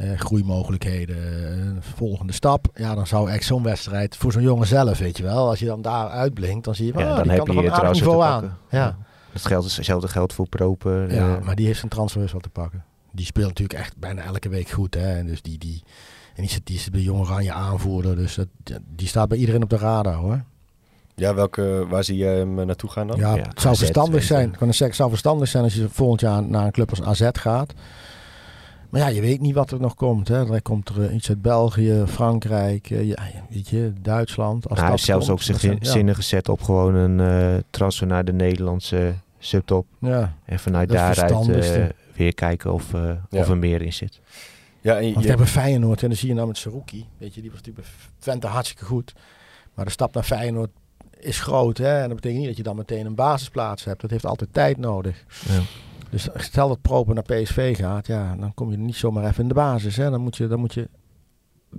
[0.00, 2.66] uh, groeimogelijkheden, uh, volgende stap.
[2.74, 5.48] Ja, dan zou echt zo'n wedstrijd voor zo'n jongen zelf, weet je wel.
[5.48, 7.70] Als je dan daar uitblinkt, dan zie je, ja, oh, dan die heb kan je
[7.70, 8.58] er een niveau aan.
[8.70, 8.96] Ja.
[9.32, 11.14] Het geldt is hetzelfde geldt voor Proper.
[11.14, 12.84] Ja, uh, maar die heeft zijn transfers wel te pakken.
[13.12, 15.16] Die speelt natuurlijk echt bijna elke week goed, hè.
[15.16, 15.82] En dus die, die,
[16.40, 18.16] En die, die is bij Jong Oranje aanvoerder.
[18.16, 18.48] Dus dat,
[18.94, 20.42] die staat bij iedereen op de radar hoor.
[21.14, 23.18] Ja, welke, waar zie je hem eh, naartoe gaan dan?
[23.18, 24.52] Ja, het zou verstandig zijn.
[24.52, 27.02] Ik kan zeggen, het zou verstandig zijn als je volgend jaar naar een club als
[27.02, 27.72] AZ gaat.
[28.90, 30.28] Maar ja, je weet niet wat er nog komt.
[30.28, 30.54] Hè.
[30.54, 33.16] Er komt er eh, iets uit België, Frankrijk, uh, ja,
[33.50, 34.62] weet je, Duitsland.
[34.64, 38.06] Als nou, hij heeft zelfs ook zich in, zinnen gezet op gewoon een uh, transfer
[38.06, 39.86] naar de Nederlandse subtop.
[39.98, 42.94] Ja, en vanuit daaruit weer kijken of,
[43.30, 44.20] of er meer in zit.
[44.80, 47.06] Ja, en je, Want we hebben Feyenoord en dan zie je nou met Saruki.
[47.18, 49.12] Weet je, die was natuurlijk bij Vente hartstikke goed.
[49.74, 50.70] Maar de stap naar Feyenoord
[51.18, 51.78] is groot.
[51.78, 52.00] Hè?
[52.00, 54.00] En dat betekent niet dat je dan meteen een basisplaats hebt.
[54.00, 55.24] Dat heeft altijd tijd nodig.
[55.48, 55.60] Ja.
[56.10, 59.48] Dus stel dat Proper naar PSV gaat, ja, dan kom je niet zomaar even in
[59.48, 59.96] de basis.
[59.96, 60.10] Hè?
[60.10, 60.88] Dan, moet je, dan moet je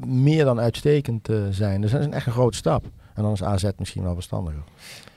[0.06, 1.82] meer dan uitstekend uh, zijn.
[1.82, 2.86] Dus dat is een echt een grote stap.
[3.14, 4.64] En dan is AZ misschien wel verstandiger.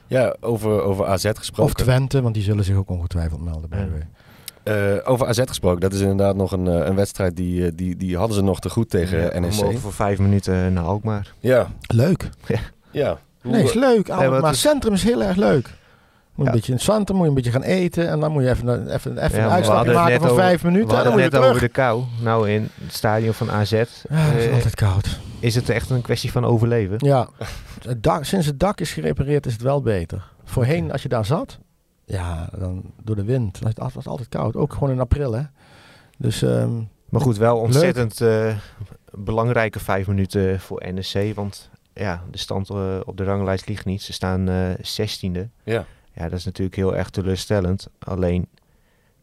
[0.07, 1.75] Ja, over, over AZ gesproken.
[1.75, 4.07] Of Twente, want die zullen zich ook ongetwijfeld melden bij ja.
[4.65, 8.17] Uh, over AZ gesproken, dat is inderdaad nog een, uh, een wedstrijd die, die, die
[8.17, 9.79] hadden ze nog te goed tegen ja, NEC.
[9.79, 11.33] voor vijf minuten naar Alkmaar.
[11.41, 11.67] Ja.
[11.87, 12.31] Leuk.
[12.47, 12.59] Ja.
[12.91, 13.19] ja.
[13.43, 14.09] Nee, is leuk.
[14.11, 15.71] Alkmaar maar centrum is heel erg leuk.
[16.35, 18.09] Moet een beetje in het centrum, moet je een beetje gaan eten.
[18.09, 20.89] En dan moet je even, even, even ja, een uitstapje maken van vijf minuten.
[20.89, 22.03] We en dan moet je net over de kou.
[22.21, 23.71] Nou, in het stadion van AZ.
[23.71, 25.21] Ja, het is uh, altijd koud.
[25.41, 26.97] Is het echt een kwestie van overleven?
[26.99, 27.29] Ja.
[27.87, 30.25] Het dak, sinds het dak is gerepareerd is het wel beter.
[30.45, 31.59] Voorheen, als je daar zat,
[32.05, 33.61] ja, dan door de wind.
[33.61, 34.57] Het was altijd koud.
[34.57, 35.43] Ook gewoon in april, hè.
[36.19, 38.57] Dus, um, maar goed, wel ontzettend uh,
[39.11, 41.35] belangrijke vijf minuten voor NEC.
[41.35, 44.03] Want ja, de stand uh, op de ranglijst ligt niet.
[44.03, 45.49] Ze staan uh, zestiende.
[45.63, 45.87] Ja.
[46.13, 47.89] Ja, dat is natuurlijk heel erg teleurstellend.
[47.99, 48.49] Alleen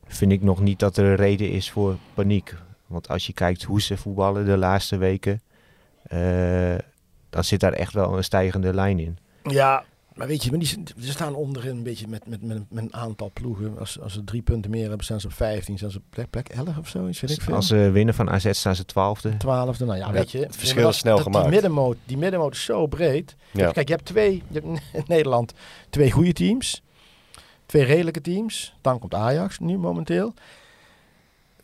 [0.07, 2.55] vind ik nog niet dat er een reden is voor paniek.
[2.87, 5.41] Want als je kijkt hoe ze voetballen de laatste weken,
[7.29, 9.17] dan zit daar echt wel een stijgende lijn in.
[9.43, 9.83] Ja,
[10.21, 10.67] maar weet je, maar die,
[10.99, 13.79] ze staan onderin een beetje met, met, met, met een aantal ploegen.
[13.79, 16.29] Als, als ze drie punten meer hebben, staan ze op 15, staan ze op plek,
[16.29, 17.03] plek 11 of zo.
[17.03, 17.55] Weet ik veel.
[17.55, 19.31] Als ze winnen van AZ staan ze 12e.
[19.33, 20.39] 12e, nou ja, weet je.
[20.39, 21.43] Het verschil is snel gemaakt.
[21.43, 23.35] Die middenmoot, die middenmoot is zo breed.
[23.51, 23.71] Ja.
[23.71, 25.53] Kijk, je hebt twee, je hebt in Nederland
[25.89, 26.83] twee goede teams.
[27.65, 28.75] Twee redelijke teams.
[28.81, 30.33] Dan komt Ajax nu momenteel.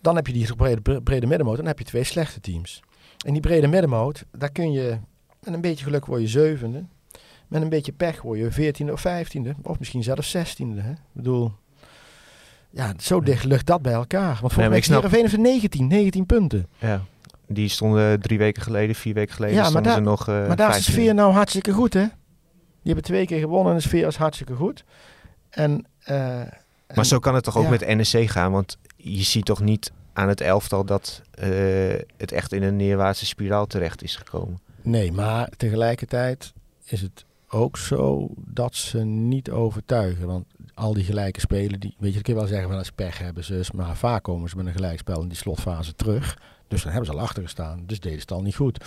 [0.02, 1.58] Dan heb je die brede, brede middenmoot.
[1.58, 2.80] Dan heb je twee slechte teams.
[3.26, 4.98] En die brede middenmoot, daar kun je
[5.44, 6.86] met een beetje geluk word je zevende.
[7.48, 9.62] Met een beetje pech word je 14e of 15e.
[9.62, 10.76] Of misschien zelfs 16e.
[10.76, 10.92] Hè?
[10.92, 11.52] Ik bedoel,
[12.70, 14.38] ja, zo dicht lucht dat bij elkaar.
[14.42, 15.12] Want voor mij snap...
[15.12, 16.68] heeft 19, 19 punten.
[16.78, 17.02] Ja.
[17.48, 20.56] Die stonden drie weken geleden, vier weken geleden ja, maar daar, ze nog uh, Maar
[20.56, 22.02] daar is de sfeer nou hartstikke goed, hè?
[22.02, 24.84] Die hebben twee keer gewonnen en de sfeer is hartstikke goed.
[25.50, 26.42] En, uh,
[26.96, 28.52] maar zo kan het toch ook met NEC gaan?
[28.52, 31.48] Want je ziet toch niet aan het elftal dat uh,
[32.18, 34.60] het echt in een neerwaartse spiraal terecht is gekomen?
[34.82, 40.28] Nee, maar tegelijkertijd is het ook zo dat ze niet overtuigen.
[40.28, 43.18] Want al die gelijke spelen, die, weet je, ik kan wel zeggen van als pech
[43.18, 46.38] hebben ze, maar vaak komen ze met een gelijkspel in die slotfase terug.
[46.68, 47.84] Dus dan hebben ze al achter gestaan.
[47.86, 48.86] Dus deden ze het al niet goed.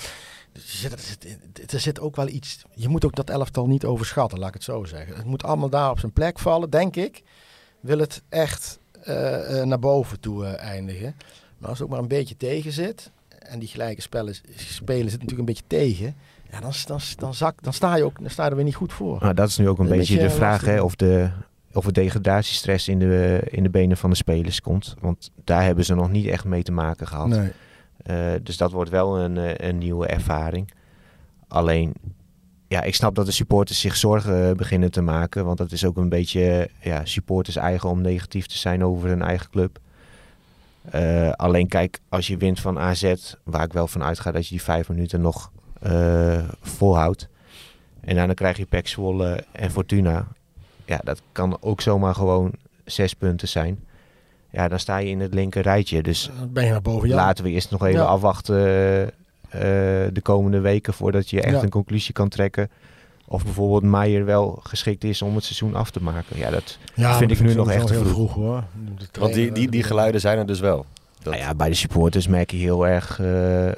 [0.52, 2.62] Dus er, zit, er zit ook wel iets.
[2.74, 5.16] Je moet ook dat elftal niet overschatten, laat ik het zo zeggen.
[5.16, 7.22] Het moet allemaal daar op zijn plek vallen, denk ik.
[7.80, 11.14] Wil het echt uh, naar boven toe uh, eindigen.
[11.58, 13.10] Maar als het ook maar een beetje tegen zit.
[13.38, 16.16] En die gelijke spelen, spelen zit natuurlijk een beetje tegen
[16.50, 18.74] ja, dan, dan, dan, zak, dan, sta je ook, dan sta je er weer niet
[18.74, 19.18] goed voor.
[19.20, 21.30] Nou, dat is nu ook een, beetje, de vraag hè, of, de,
[21.72, 24.94] of er degradatiestress in de, in de benen van de spelers komt.
[25.00, 27.28] Want daar hebben ze nog niet echt mee te maken gehad.
[27.28, 27.52] Nee.
[28.06, 30.72] Uh, dus dat wordt wel een, eh, een nieuwe ervaring.
[31.48, 31.94] Alleen,
[32.68, 35.44] ja, ik snap dat de supporters zich zorgen beginnen te maken.
[35.44, 39.22] Want dat is ook een beetje ja, supporters eigen om negatief te zijn over hun
[39.22, 39.78] eigen club.
[40.94, 44.50] Uh, alleen kijk, als je wint van AZ, waar ik wel van uitga dat je
[44.50, 45.50] die vijf minuten nog
[46.60, 47.28] volhoudt.
[48.00, 50.26] En dan krijg je Pek Zwolle en Fortuna.
[50.84, 52.52] Ja, dat kan ook zomaar gewoon
[52.84, 53.84] zes punten zijn.
[54.50, 56.02] Ja, dan sta je in het linker rijtje.
[56.02, 57.14] Dus ben je naar boven, ja.
[57.14, 59.10] laten we eerst nog even afwachten uh,
[60.12, 62.70] de komende weken voordat je echt een conclusie kan trekken.
[63.26, 66.36] Of bijvoorbeeld Meijer wel geschikt is om het seizoen af te maken.
[66.36, 68.34] Ja, dat vind ik nu nog echt heel vroeg.
[68.34, 68.64] hoor.
[69.18, 70.86] Want die, die, die geluiden zijn er dus wel.
[71.22, 71.32] Dat...
[71.32, 73.70] Nou ja, bij de supporters merk je heel erg uh,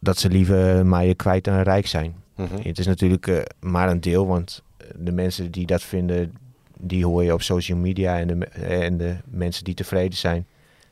[0.00, 2.14] dat ze liever maaien kwijt dan rijk zijn.
[2.36, 2.56] Mhm.
[2.62, 4.62] Het is natuurlijk uh, maar een deel, want
[4.96, 6.32] de mensen die dat vinden,
[6.78, 8.18] die hoor je op social media.
[8.18, 10.46] En de, en de mensen die tevreden zijn,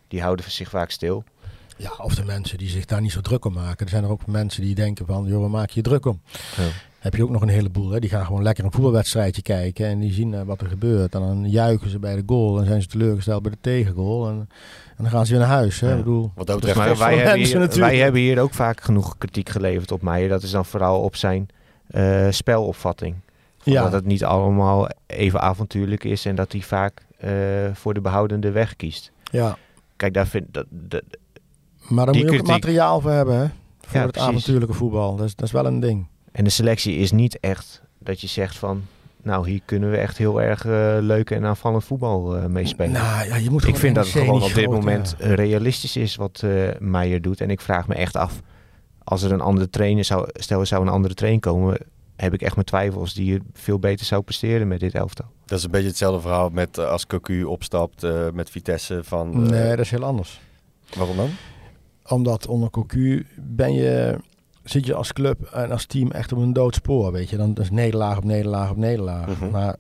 [0.08, 1.24] die houden zich vaak stil.
[1.76, 3.86] Ja, of de mensen die zich daar niet zo druk om maken.
[3.86, 6.20] Er zijn er ook mensen die denken van, joh, waar maak je je druk om?
[6.56, 6.68] Ja.
[6.98, 8.00] Heb je ook nog een heleboel, hè?
[8.00, 11.14] die gaan gewoon lekker een voetbalwedstrijdje kijken en die zien uh, wat er gebeurt.
[11.14, 14.28] En dan juichen ze bij de goal en zijn ze teleurgesteld bij de tegengoal.
[14.28, 14.48] En en
[14.98, 15.80] dan gaan ze weer naar huis.
[15.80, 15.87] Hè?
[15.87, 15.92] Ja.
[15.92, 19.48] Ik bedoel, Wat dat betreft, wij, hebben hier, wij hebben hier ook vaak genoeg kritiek
[19.48, 20.28] geleverd op mij.
[20.28, 21.48] Dat is dan vooral op zijn
[21.90, 23.16] uh, spelopvatting.
[23.62, 23.82] Ja.
[23.82, 27.30] Dat het niet allemaal even avontuurlijk is en dat hij vaak uh,
[27.72, 29.12] voor de behoudende weg kiest.
[29.24, 29.56] Ja.
[29.96, 30.66] Kijk, daar vind dat.
[31.88, 33.46] maar daar moet je ook materiaal voor hebben, hè?
[33.80, 35.16] voor het avontuurlijke voetbal.
[35.16, 36.06] Dat is, dat is wel een ding.
[36.32, 38.82] En de selectie is niet echt dat je zegt van...
[39.22, 42.92] Nou, hier kunnen we echt heel erg uh, leuk en aanvallend voetbal uh, meespelen.
[42.92, 46.42] Nou, ja, je moet ik vind dat het gewoon op dit moment realistisch is wat
[46.44, 47.40] uh, Meijer doet.
[47.40, 48.40] En ik vraag me echt af,
[49.04, 50.28] als er een andere trainer zou...
[50.33, 51.78] Stel, er zou een andere trainer komen...
[52.16, 55.26] heb ik echt mijn twijfels die je veel beter zou presteren met dit elftal.
[55.44, 59.48] Dat is een beetje hetzelfde verhaal met als Cocu opstapt met Vitesse van...
[59.50, 60.40] nee, dat is heel anders.
[60.96, 61.31] Waarom dan?
[62.07, 64.18] Omdat onder Cocu ben je
[64.70, 67.37] zit je als club en als team echt op een doodspoor, weet je.
[67.37, 69.26] Dan is nederlaag op nederlaag op nederlaag.
[69.26, 69.50] Mhm.
[69.50, 69.76] Maar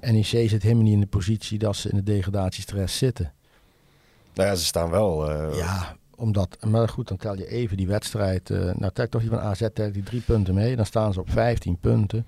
[0.00, 3.32] NEC zit helemaal niet in de positie dat ze in de degradatiestress zitten.
[4.34, 5.30] Nou ja, ze staan wel.
[5.30, 5.56] Uh...
[5.56, 8.50] Ja, omdat, maar goed, dan tel je even die wedstrijd.
[8.50, 10.76] Uh, nou, tel toch die van AZ tel die drie punten mee.
[10.76, 12.26] Dan staan ze op 15 punten.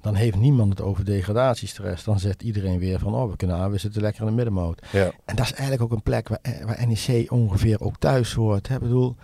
[0.00, 2.04] Dan heeft niemand het over degradatiestress.
[2.04, 4.86] Dan zegt iedereen weer van, oh, we kunnen aan, we zitten lekker in de middenmoot.
[4.92, 5.10] Ja.
[5.24, 8.68] En dat is eigenlijk ook een plek waar, eh, waar NEC ongeveer ook thuis hoort.
[8.68, 9.16] Ik bedoel,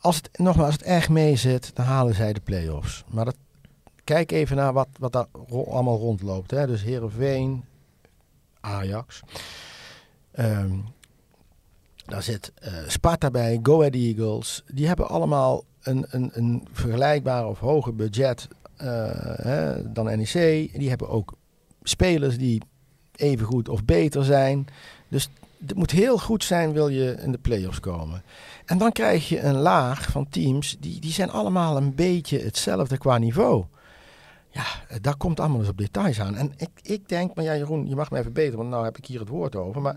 [0.00, 3.04] als het, nogmaals, als het echt mee zit, dan halen zij de play-offs.
[3.08, 3.36] Maar dat,
[4.04, 6.50] kijk even naar wat, wat daar allemaal rondloopt.
[6.50, 6.66] Hè.
[6.66, 7.64] Dus Herenveen,
[8.60, 9.20] Ajax.
[10.38, 10.84] Um,
[12.06, 14.64] daar zit uh, Sparta bij, Go Ahead Eagles.
[14.72, 18.48] Die hebben allemaal een, een, een vergelijkbaar of hoger budget
[18.82, 20.32] uh, hè, dan NEC.
[20.72, 21.34] Die hebben ook
[21.82, 22.62] spelers die
[23.14, 24.66] even goed of beter zijn.
[25.08, 25.28] Dus
[25.66, 28.22] het moet heel goed zijn, wil je in de play-offs komen.
[28.64, 32.98] En dan krijg je een laag van teams, die, die zijn allemaal een beetje hetzelfde
[32.98, 33.64] qua niveau.
[34.50, 34.64] Ja,
[35.00, 36.36] daar komt allemaal eens op details aan.
[36.36, 38.98] En ik, ik denk, maar ja Jeroen, je mag me even beter, want nou heb
[38.98, 39.80] ik hier het woord over.
[39.80, 39.96] Maar...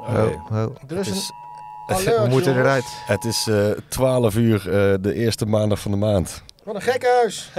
[0.00, 0.76] Oh, oh.
[0.88, 1.34] Er is een...
[1.86, 2.84] Alert, We moeten eruit.
[3.06, 6.42] Het is uh, eh, 12 uur, uh, de eerste maandag van de maand.
[6.64, 7.50] Wat een gekhuis.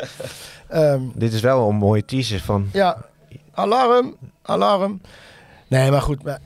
[0.74, 2.70] um, Dit is wel een mooie teaser van...
[2.74, 3.06] Ja,
[3.52, 5.02] alarm, alarm.
[5.75, 6.39] Nee, maar goed, maar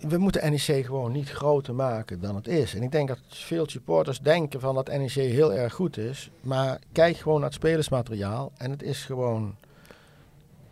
[0.00, 2.74] we moeten NEC gewoon niet groter maken dan het is.
[2.74, 6.30] En ik denk dat veel supporters denken van dat NEC heel erg goed is.
[6.40, 8.52] Maar kijk gewoon naar het spelersmateriaal.
[8.56, 9.54] En het is gewoon,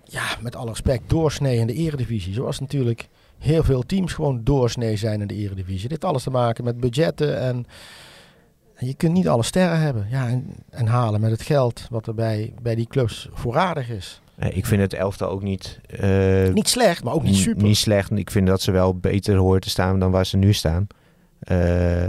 [0.04, 2.34] ja, met alle respect, doorsnee in de eredivisie.
[2.34, 5.88] Zoals natuurlijk heel veel teams gewoon doorsnee zijn in de eredivisie.
[5.88, 7.66] Dit alles te maken met budgetten en...
[8.78, 12.14] je kunt niet alle sterren hebben ja, en, en halen met het geld wat er
[12.14, 14.20] bij, bij die clubs voorradig is.
[14.50, 15.80] Ik vind het elftal ook niet...
[16.00, 17.62] Uh, niet slecht, maar ook niet super.
[17.62, 18.10] Niet slecht.
[18.10, 20.86] Ik vind dat ze wel beter horen te staan dan waar ze nu staan.
[21.48, 22.06] Uh,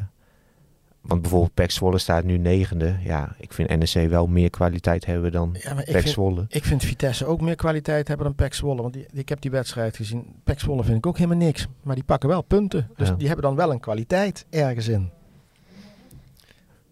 [1.01, 2.95] want bijvoorbeeld Pek Zwolle staat nu negende.
[3.03, 6.45] Ja, ik vind NEC wel meer kwaliteit hebben dan ja, Pek Zwolle.
[6.47, 8.81] Ik vind Vitesse ook meer kwaliteit hebben dan Pek Zwolle.
[8.81, 10.25] Want die, ik heb die wedstrijd gezien.
[10.43, 11.67] Pek Zwolle vind ik ook helemaal niks.
[11.83, 12.89] Maar die pakken wel punten.
[12.95, 15.09] Dus die hebben dan wel een kwaliteit ergens in.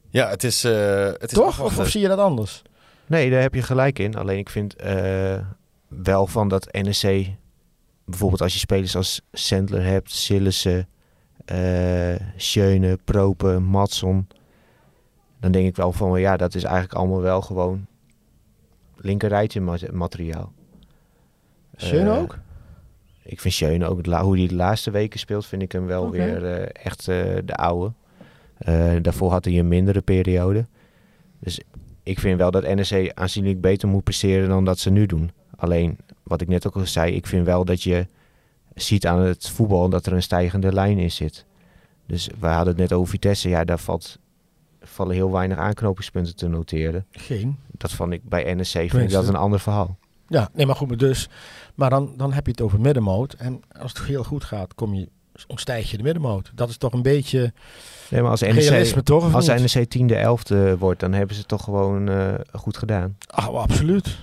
[0.10, 0.66] Ja, het is...
[0.66, 1.62] Uh, het is Toch?
[1.62, 2.62] Of, of zie je dat anders?
[3.12, 4.16] Nee, daar heb je gelijk in.
[4.16, 5.40] Alleen ik vind uh,
[5.88, 7.36] wel van dat NEC,
[8.06, 10.88] bijvoorbeeld als je spelers als Sandler hebt, Sillissen,
[11.52, 14.28] uh, Schöne, Propen, Matson,
[15.40, 17.86] dan denk ik wel van, ja, dat is eigenlijk allemaal wel gewoon
[18.96, 20.52] linkerrijtje materiaal.
[21.76, 22.38] Schöne uh, ook?
[23.24, 26.40] Ik vind Schöne ook, hoe hij de laatste weken speelt, vind ik hem wel okay.
[26.40, 27.94] weer echt de oude.
[29.02, 30.66] daarvoor had hij een mindere periode.
[31.40, 31.62] Dus
[32.04, 35.32] ik vind wel dat NEC aanzienlijk beter moet presteren dan dat ze nu doen.
[35.56, 38.08] Alleen, wat ik net ook al zei, ik vind wel dat je
[38.76, 41.46] ziet aan het voetbal dat er een stijgende lijn in zit.
[42.06, 43.50] Dus we hadden het net over Vitesse.
[43.50, 44.20] Ja, daar valt,
[44.82, 47.06] vallen heel weinig aanknopingspunten te noteren.
[47.12, 47.58] Geen.
[47.78, 49.98] Dat vond ik bij NEC, vind ik dat een ander verhaal.
[50.28, 51.30] Ja, nee, maar goed, maar dus.
[51.76, 53.34] Maar dan, dan heb je het over middenmoot.
[53.34, 55.10] En als het heel goed gaat, kom je,
[55.48, 56.52] ontstijg je de middenmoot.
[56.56, 57.54] Dat is toch een beetje
[58.10, 61.64] Nee, maar als NEC, toch, als NEC tiende, elfde wordt, dan hebben ze het toch
[61.64, 63.18] gewoon uh, goed gedaan.
[63.36, 64.18] Oh, absoluut.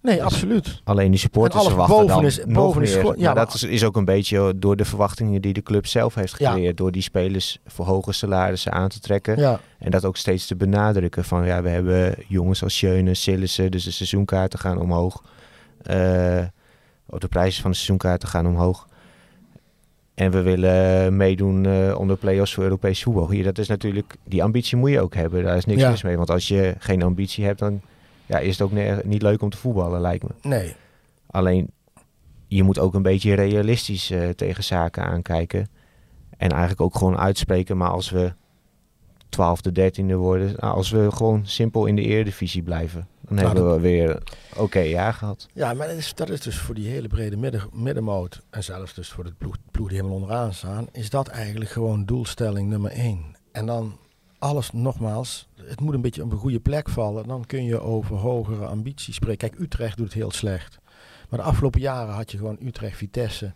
[0.00, 0.80] Nee, dus absoluut.
[0.84, 3.18] Alleen die supporters verwachten boven dan is, boven is meer.
[3.18, 6.14] Ja, maar dat is, is, ook een beetje door de verwachtingen die de club zelf
[6.14, 6.76] heeft gecreëerd.
[6.76, 9.36] Door die spelers voor hoge salarissen aan te trekken.
[9.38, 9.60] Ja.
[9.78, 11.24] En dat ook steeds te benadrukken.
[11.24, 15.22] Van ja, we hebben jongens als Schöne, Sillissen, dus de seizoenkaarten gaan omhoog.
[15.78, 15.94] Uh,
[17.06, 18.86] de prijzen van de seizoenkaarten gaan omhoog.
[20.14, 23.30] En we willen meedoen uh, om de play-offs voor Europees voetbal.
[23.30, 25.44] Hier, dat is natuurlijk, die ambitie moet je ook hebben.
[25.44, 26.16] Daar is niks mis mee.
[26.16, 27.80] Want als je geen ambitie hebt, dan
[28.26, 30.30] ja, is het ook niet leuk om te voetballen, lijkt me.
[30.42, 30.74] Nee.
[31.26, 31.70] Alleen,
[32.46, 35.68] je moet ook een beetje realistisch uh, tegen zaken aankijken.
[36.36, 37.76] En eigenlijk ook gewoon uitspreken.
[37.76, 38.32] Maar als we
[39.38, 43.80] 12e, 13e worden, als we gewoon simpel in de eredivisie blijven, dan nou, hebben we
[43.80, 44.10] weer
[44.52, 45.48] oké okay jaar gehad.
[45.52, 48.94] Ja, maar dat is, dat is dus voor die hele brede midden, middenmoot en zelfs
[48.94, 52.90] dus voor de ploeg, ploeg die helemaal onderaan staan, is dat eigenlijk gewoon doelstelling nummer
[52.90, 53.36] één.
[53.52, 53.98] En dan
[54.44, 57.26] alles nogmaals, het moet een beetje op een goede plek vallen.
[57.26, 59.48] Dan kun je over hogere ambities spreken.
[59.48, 60.78] Kijk, Utrecht doet het heel slecht.
[61.28, 63.52] Maar de afgelopen jaren had je gewoon Utrecht, Vitesse.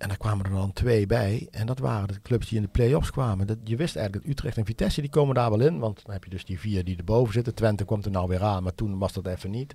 [0.00, 1.48] En daar kwamen er dan twee bij.
[1.50, 3.46] En dat waren de clubs die in de play-offs kwamen.
[3.46, 5.78] Dat, je wist eigenlijk dat Utrecht en Vitesse, die komen daar wel in.
[5.78, 7.54] Want dan heb je dus die vier die erboven zitten.
[7.54, 9.74] Twente komt er nou weer aan, maar toen was dat even niet.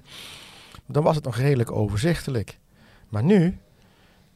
[0.87, 2.59] Dan was het nog redelijk overzichtelijk.
[3.09, 3.57] Maar nu,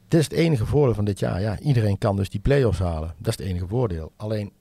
[0.08, 1.40] dit is het enige voordeel van dit jaar.
[1.40, 3.14] Ja, iedereen kan dus die play-offs halen.
[3.18, 4.12] Dat is het enige voordeel.
[4.16, 4.52] Alleen,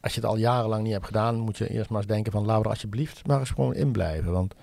[0.00, 2.44] als je het al jarenlang niet hebt gedaan, moet je eerst maar eens denken van...
[2.44, 4.32] laten er alsjeblieft maar eens gewoon in blijven.
[4.32, 4.54] Want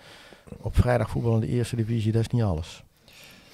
[0.58, 2.85] op vrijdag voetbal in de eerste divisie, dat is niet alles.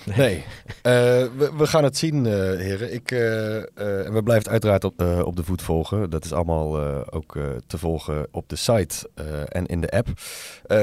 [0.15, 0.43] Nee,
[0.81, 0.91] eh,
[1.37, 2.93] we, we, gaan het zien, uh, heren.
[2.93, 6.09] Ik, uh, we blijven het uiteraard op, op de voet volgen.
[6.09, 6.79] Dat is allemaal
[7.11, 7.37] ook
[7.67, 9.09] te volgen op de site
[9.47, 10.07] en in de app.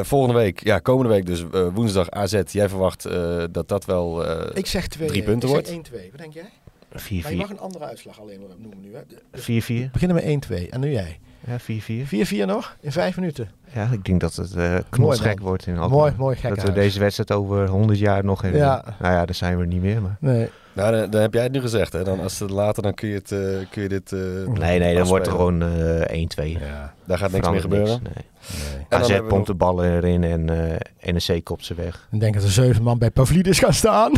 [0.06, 2.40] volgende week, ja, komende week dus woensdag AZ.
[2.46, 3.02] Jij verwacht
[3.52, 5.70] dat dat wel ik zeg twee, drie punten wordt?
[5.70, 5.72] 1-2.
[5.72, 6.50] Wat denk jij?
[6.92, 7.22] 4-4.
[7.22, 8.92] Maar je mag een andere uitslag alleen noemen nu.
[9.86, 9.90] 4-4.
[9.92, 10.68] beginnen met 1-2.
[10.68, 11.18] En nu jij?
[11.48, 12.44] Ja, 4-4.
[12.44, 12.76] 4-4 nog?
[12.80, 13.50] In vijf minuten?
[13.74, 15.98] Ja, ik denk dat het uh, knotsgek wordt in Alkmaar.
[15.98, 16.54] Mooi, mooi gek.
[16.54, 18.60] Dat we deze wedstrijd over 100 jaar nog hebben.
[18.60, 18.84] Ja.
[18.98, 20.02] Nou ja, daar zijn we niet meer.
[20.02, 20.16] Maar.
[20.20, 20.48] Nee.
[20.72, 21.92] Nou, dan, dan, heb jij het nu gezegd.
[21.92, 22.04] Hè?
[22.04, 23.38] Dan, als het later, dan kun je, het, uh,
[23.70, 24.12] kun je dit...
[24.12, 25.66] Uh, nee, nee, dan wordt er gewoon 1-2.
[26.44, 26.94] Ja.
[27.04, 28.00] Daar gaat niks meer gebeuren.
[28.02, 28.86] Niks, nee.
[28.88, 29.00] nee.
[29.00, 30.44] AZ pompt de ballen erin en
[31.02, 32.08] NEC kopt ze weg.
[32.10, 34.12] Ik denk dat er zeven man bij Pavlidis gaan staan.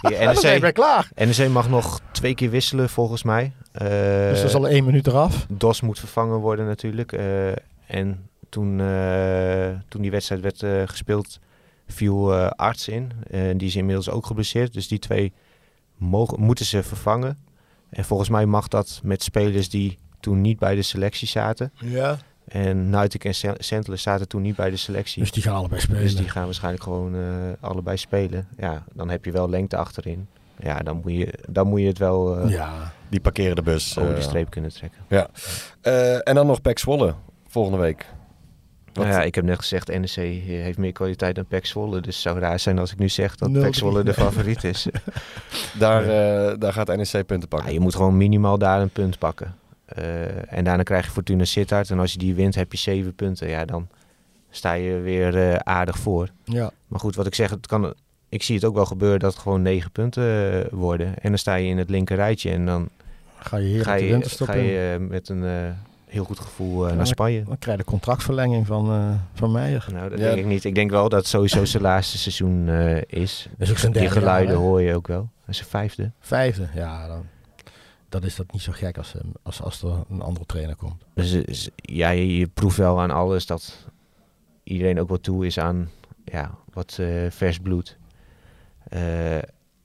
[0.00, 1.08] Ja, NEC, klaar.
[1.14, 3.52] NEC mag nog twee keer wisselen volgens mij.
[3.82, 3.88] Uh,
[4.28, 5.46] dus dat is al één minuut eraf.
[5.48, 7.12] Dos moet vervangen worden natuurlijk.
[7.12, 7.48] Uh,
[7.86, 11.38] en toen, uh, toen die wedstrijd werd gespeeld,
[11.86, 13.12] viel Arts in.
[13.56, 14.72] die is inmiddels ook geblesseerd.
[14.72, 15.32] Dus die twee
[15.96, 17.38] mogen, moeten ze vervangen.
[17.90, 21.72] En volgens mij mag dat met spelers die toen niet bij de selectie zaten.
[21.74, 22.18] Ja.
[22.44, 25.22] En Nuitik en Sentler zaten toen niet bij de selectie.
[25.22, 26.02] Dus die gaan allebei spelen.
[26.02, 27.24] Dus die gaan waarschijnlijk gewoon uh,
[27.60, 28.48] allebei spelen.
[28.56, 30.26] Ja, dan heb je wel lengte achterin.
[30.58, 32.44] Ja, dan moet je, dan moet je het wel...
[32.44, 32.92] Uh, ja.
[33.12, 33.98] Die parkeren de bus.
[33.98, 35.00] Over de eh, streep kunnen trekken.
[35.08, 35.28] Ja.
[36.22, 37.14] en dan nog Pek Zwolle
[37.46, 38.06] volgende week.
[38.92, 42.00] Nou ja, ik heb net gezegd, NEC heeft meer kwaliteit dan Pek Zwolle.
[42.00, 44.86] Dus het zou raar zijn als ik nu zeg dat Pek Zwolle de favoriet is.
[45.78, 46.04] daar,
[46.58, 47.68] daar gaat NEC punten pakken.
[47.68, 49.54] Ja, je moet gewoon minimaal daar een punt pakken.
[49.98, 51.90] Uh, en daarna krijg je Fortuna Sittard.
[51.90, 53.48] En als je die wint, heb je zeven punten.
[53.48, 53.88] Ja, dan
[54.50, 56.28] sta je weer uh, aardig voor.
[56.44, 56.70] Ja.
[56.86, 57.94] Maar goed, wat ik zeg, het kan,
[58.28, 61.18] ik zie het ook wel gebeuren dat het gewoon negen punten worden.
[61.18, 62.50] En dan sta je in het linker rijtje.
[62.50, 62.88] En dan
[63.44, 65.74] ga je, hier ga je, ga je met een
[66.06, 67.42] heel goed gevoel naar Spanje.
[67.42, 69.86] Dan krijg je de contractverlenging van, van Meijer.
[69.92, 70.64] Nou, dat denk ik niet.
[70.64, 72.68] Ik denk wel dat het sowieso zijn laatste seizoen
[73.06, 73.48] is.
[73.58, 75.30] Is ook zijn Die geluiden hoor je ook wel.
[75.48, 76.10] Is zijn vijfde.
[76.20, 77.06] Vijfde, ja.
[77.06, 77.26] Dan
[78.12, 81.02] dat is dat niet zo gek als, als, als er een andere trainer komt.
[81.14, 83.86] Dus ja, je, je proeft wel aan alles dat
[84.62, 85.90] iedereen ook wat toe is aan
[86.24, 87.96] ja, wat uh, vers bloed.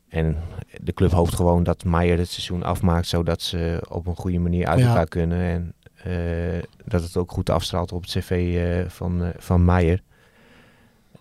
[0.10, 0.38] En
[0.82, 4.68] de club hoopt gewoon dat Meijer het seizoen afmaakt, zodat ze op een goede manier
[4.68, 5.40] uit elkaar kunnen.
[5.40, 5.74] En
[6.08, 10.02] uh, dat het ook goed afstraalt op het cv van, van Meijer.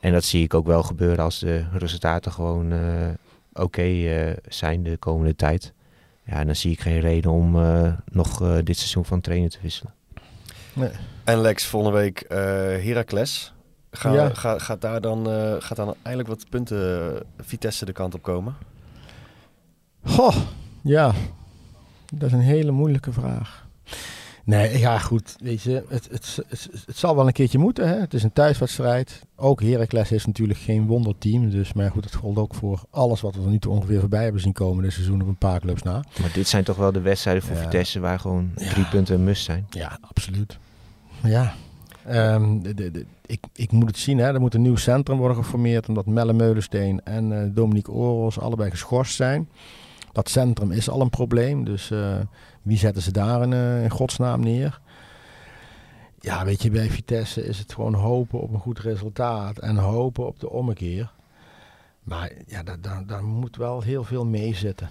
[0.01, 2.73] En dat zie ik ook wel gebeuren als de resultaten gewoon
[3.53, 5.75] oké zijn de komende tijd
[6.27, 9.59] ja, dan zie ik geen reden om uh, nog uh, dit seizoen van trainer te
[9.63, 9.95] wisselen.
[10.73, 10.91] Nee.
[11.25, 13.53] En Lex, volgende week uh, Heracles.
[13.91, 14.29] Ga, ja.
[14.29, 15.27] ga, gaat daar dan,
[15.63, 18.57] gaat dan eindelijk wat punten Vitesse de kant op komen?
[20.07, 20.37] Goh,
[20.81, 21.15] ja.
[22.15, 23.67] Dat is een hele moeilijke vraag.
[24.45, 27.89] Nee, ja goed, weet je, het, het, het, het, zal wel een keertje moeten.
[27.89, 28.01] Hè?
[28.01, 29.23] Het is een thuiswedstrijd.
[29.37, 31.51] Ook Heracles is natuurlijk geen wonderteam.
[31.51, 34.23] Dus, maar goed, het gold ook voor alles wat we er nu toe ongeveer voorbij
[34.23, 36.05] hebben zien komen dit seizoen op een paar clubs na.
[36.21, 39.45] Maar dit zijn toch wel de wedstrijden voor Vitesse waar gewoon drie punten een must
[39.45, 39.67] zijn?
[39.71, 40.59] Ja, absoluut.
[41.23, 41.55] Ja,
[42.11, 44.33] um, de, de, de, ik, ik moet het zien, hè.
[44.33, 48.71] er moet een nieuw centrum worden geformeerd omdat Melle Meulensteen en uh, Dominique Oros allebei
[48.71, 49.49] geschorst zijn.
[50.17, 51.91] Dat centrum is al een probleem, dus...
[51.91, 52.17] Uh,
[52.63, 54.81] wie zetten ze daar in, uh, in godsnaam neer?
[56.21, 60.27] Ja, weet je, bij Vitesse is het gewoon hopen op een goed resultaat en hopen
[60.27, 61.13] op de ommekeer.
[62.03, 64.89] Maar ja, daar, daar, daar moet wel heel veel mee zitten.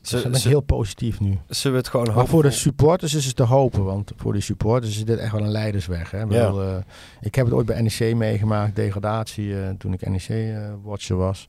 [0.00, 1.38] Ze, ben heel positief nu.
[1.48, 3.84] Ze het gewoon Maar voor de supporters is het te hopen.
[3.84, 6.10] Want voor de supporters is dit echt wel een leidersweg.
[6.10, 6.20] Hè?
[6.20, 6.50] Ja.
[6.50, 6.76] uh,
[7.20, 8.76] ik heb het ooit bij NEC meegemaakt.
[8.76, 11.48] Degradatie uh, toen ik NEC-watcher was.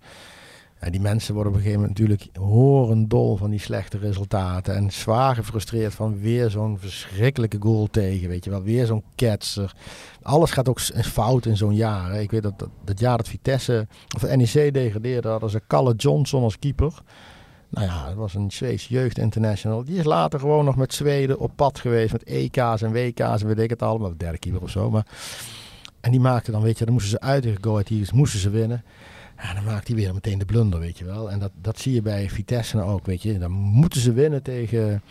[0.81, 4.75] Ja, die mensen worden op een gegeven moment natuurlijk horendol van die slechte resultaten.
[4.75, 8.29] En zwaar gefrustreerd van weer zo'n verschrikkelijke goal tegen.
[8.29, 9.75] Weet je wel, weer zo'n ketser.
[10.21, 12.21] Alles gaat ook fout in zo'n jaar.
[12.21, 16.43] Ik weet dat, dat, dat jaar dat Vitesse of NEC degradeerde, hadden ze Kalle Johnson
[16.43, 16.93] als keeper.
[17.69, 19.83] Nou ja, dat was een Zweeds jeugd international.
[19.83, 22.11] Die is later gewoon nog met Zweden op pad geweest.
[22.11, 24.17] Met EK's en WK's en weet ik het allemaal.
[24.17, 24.89] Derde keeper of zo.
[24.89, 25.05] Maar,
[26.01, 27.81] en die maakte dan, weet je, dan moesten ze uit tegen Go
[28.13, 28.83] moesten ze winnen.
[29.41, 31.31] Ja, dan maakt hij weer meteen de blunder, weet je wel.
[31.31, 33.37] En dat, dat zie je bij Vitesse nou ook, weet je.
[33.37, 35.01] Dan moeten ze winnen tegen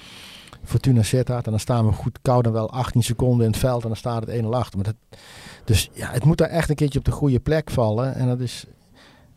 [0.64, 1.45] Fortuna Sittard.
[1.45, 3.97] En dan staan we goed koud dan wel 18 seconden in het veld en dan
[3.97, 4.79] staat het 1-0 achter.
[4.79, 5.20] Maar dat,
[5.64, 8.14] dus ja, het moet daar echt een keertje op de goede plek vallen.
[8.14, 8.66] En dat is,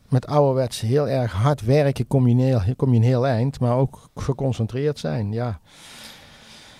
[0.09, 3.59] met ouderwets heel erg hard werken kom je, heel, kom je een heel eind.
[3.59, 5.59] Maar ook geconcentreerd zijn, ja.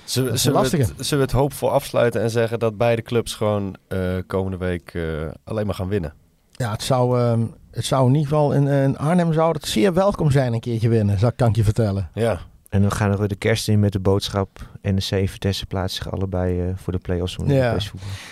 [0.04, 3.76] Zullen, zullen, we het, zullen we het hoopvol afsluiten en zeggen dat beide clubs gewoon
[3.88, 6.14] uh, komende week uh, alleen maar gaan winnen?
[6.60, 9.94] Ja, het zou, uh, het zou in ieder geval in, in Arnhem zou het zeer
[9.94, 12.10] welkom zijn een keertje winnen, zou, kan ik je vertellen.
[12.14, 12.40] Ja,
[12.70, 14.68] en dan gaan we de kerst in met de boodschap.
[14.82, 17.78] NEC en Vitesse plaatsen zich allebei uh, voor de play-offs van ja.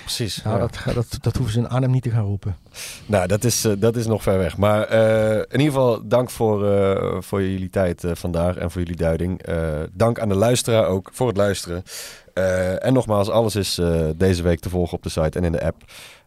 [0.01, 0.43] Precies.
[0.43, 0.61] Nou, ja.
[0.61, 2.55] dat, dat, dat hoeven ze in Arnhem niet te gaan roepen.
[3.05, 4.57] Nou, dat is, uh, dat is nog ver weg.
[4.57, 9.41] Maar uh, in ieder geval dank voor, voor jullie tijd vandaag en voor jullie duiding.
[9.93, 11.83] dank aan de luisteraar ook voor het luisteren.
[12.79, 13.81] en nogmaals, alles is
[14.15, 15.83] deze week te volgen op de site en in de app.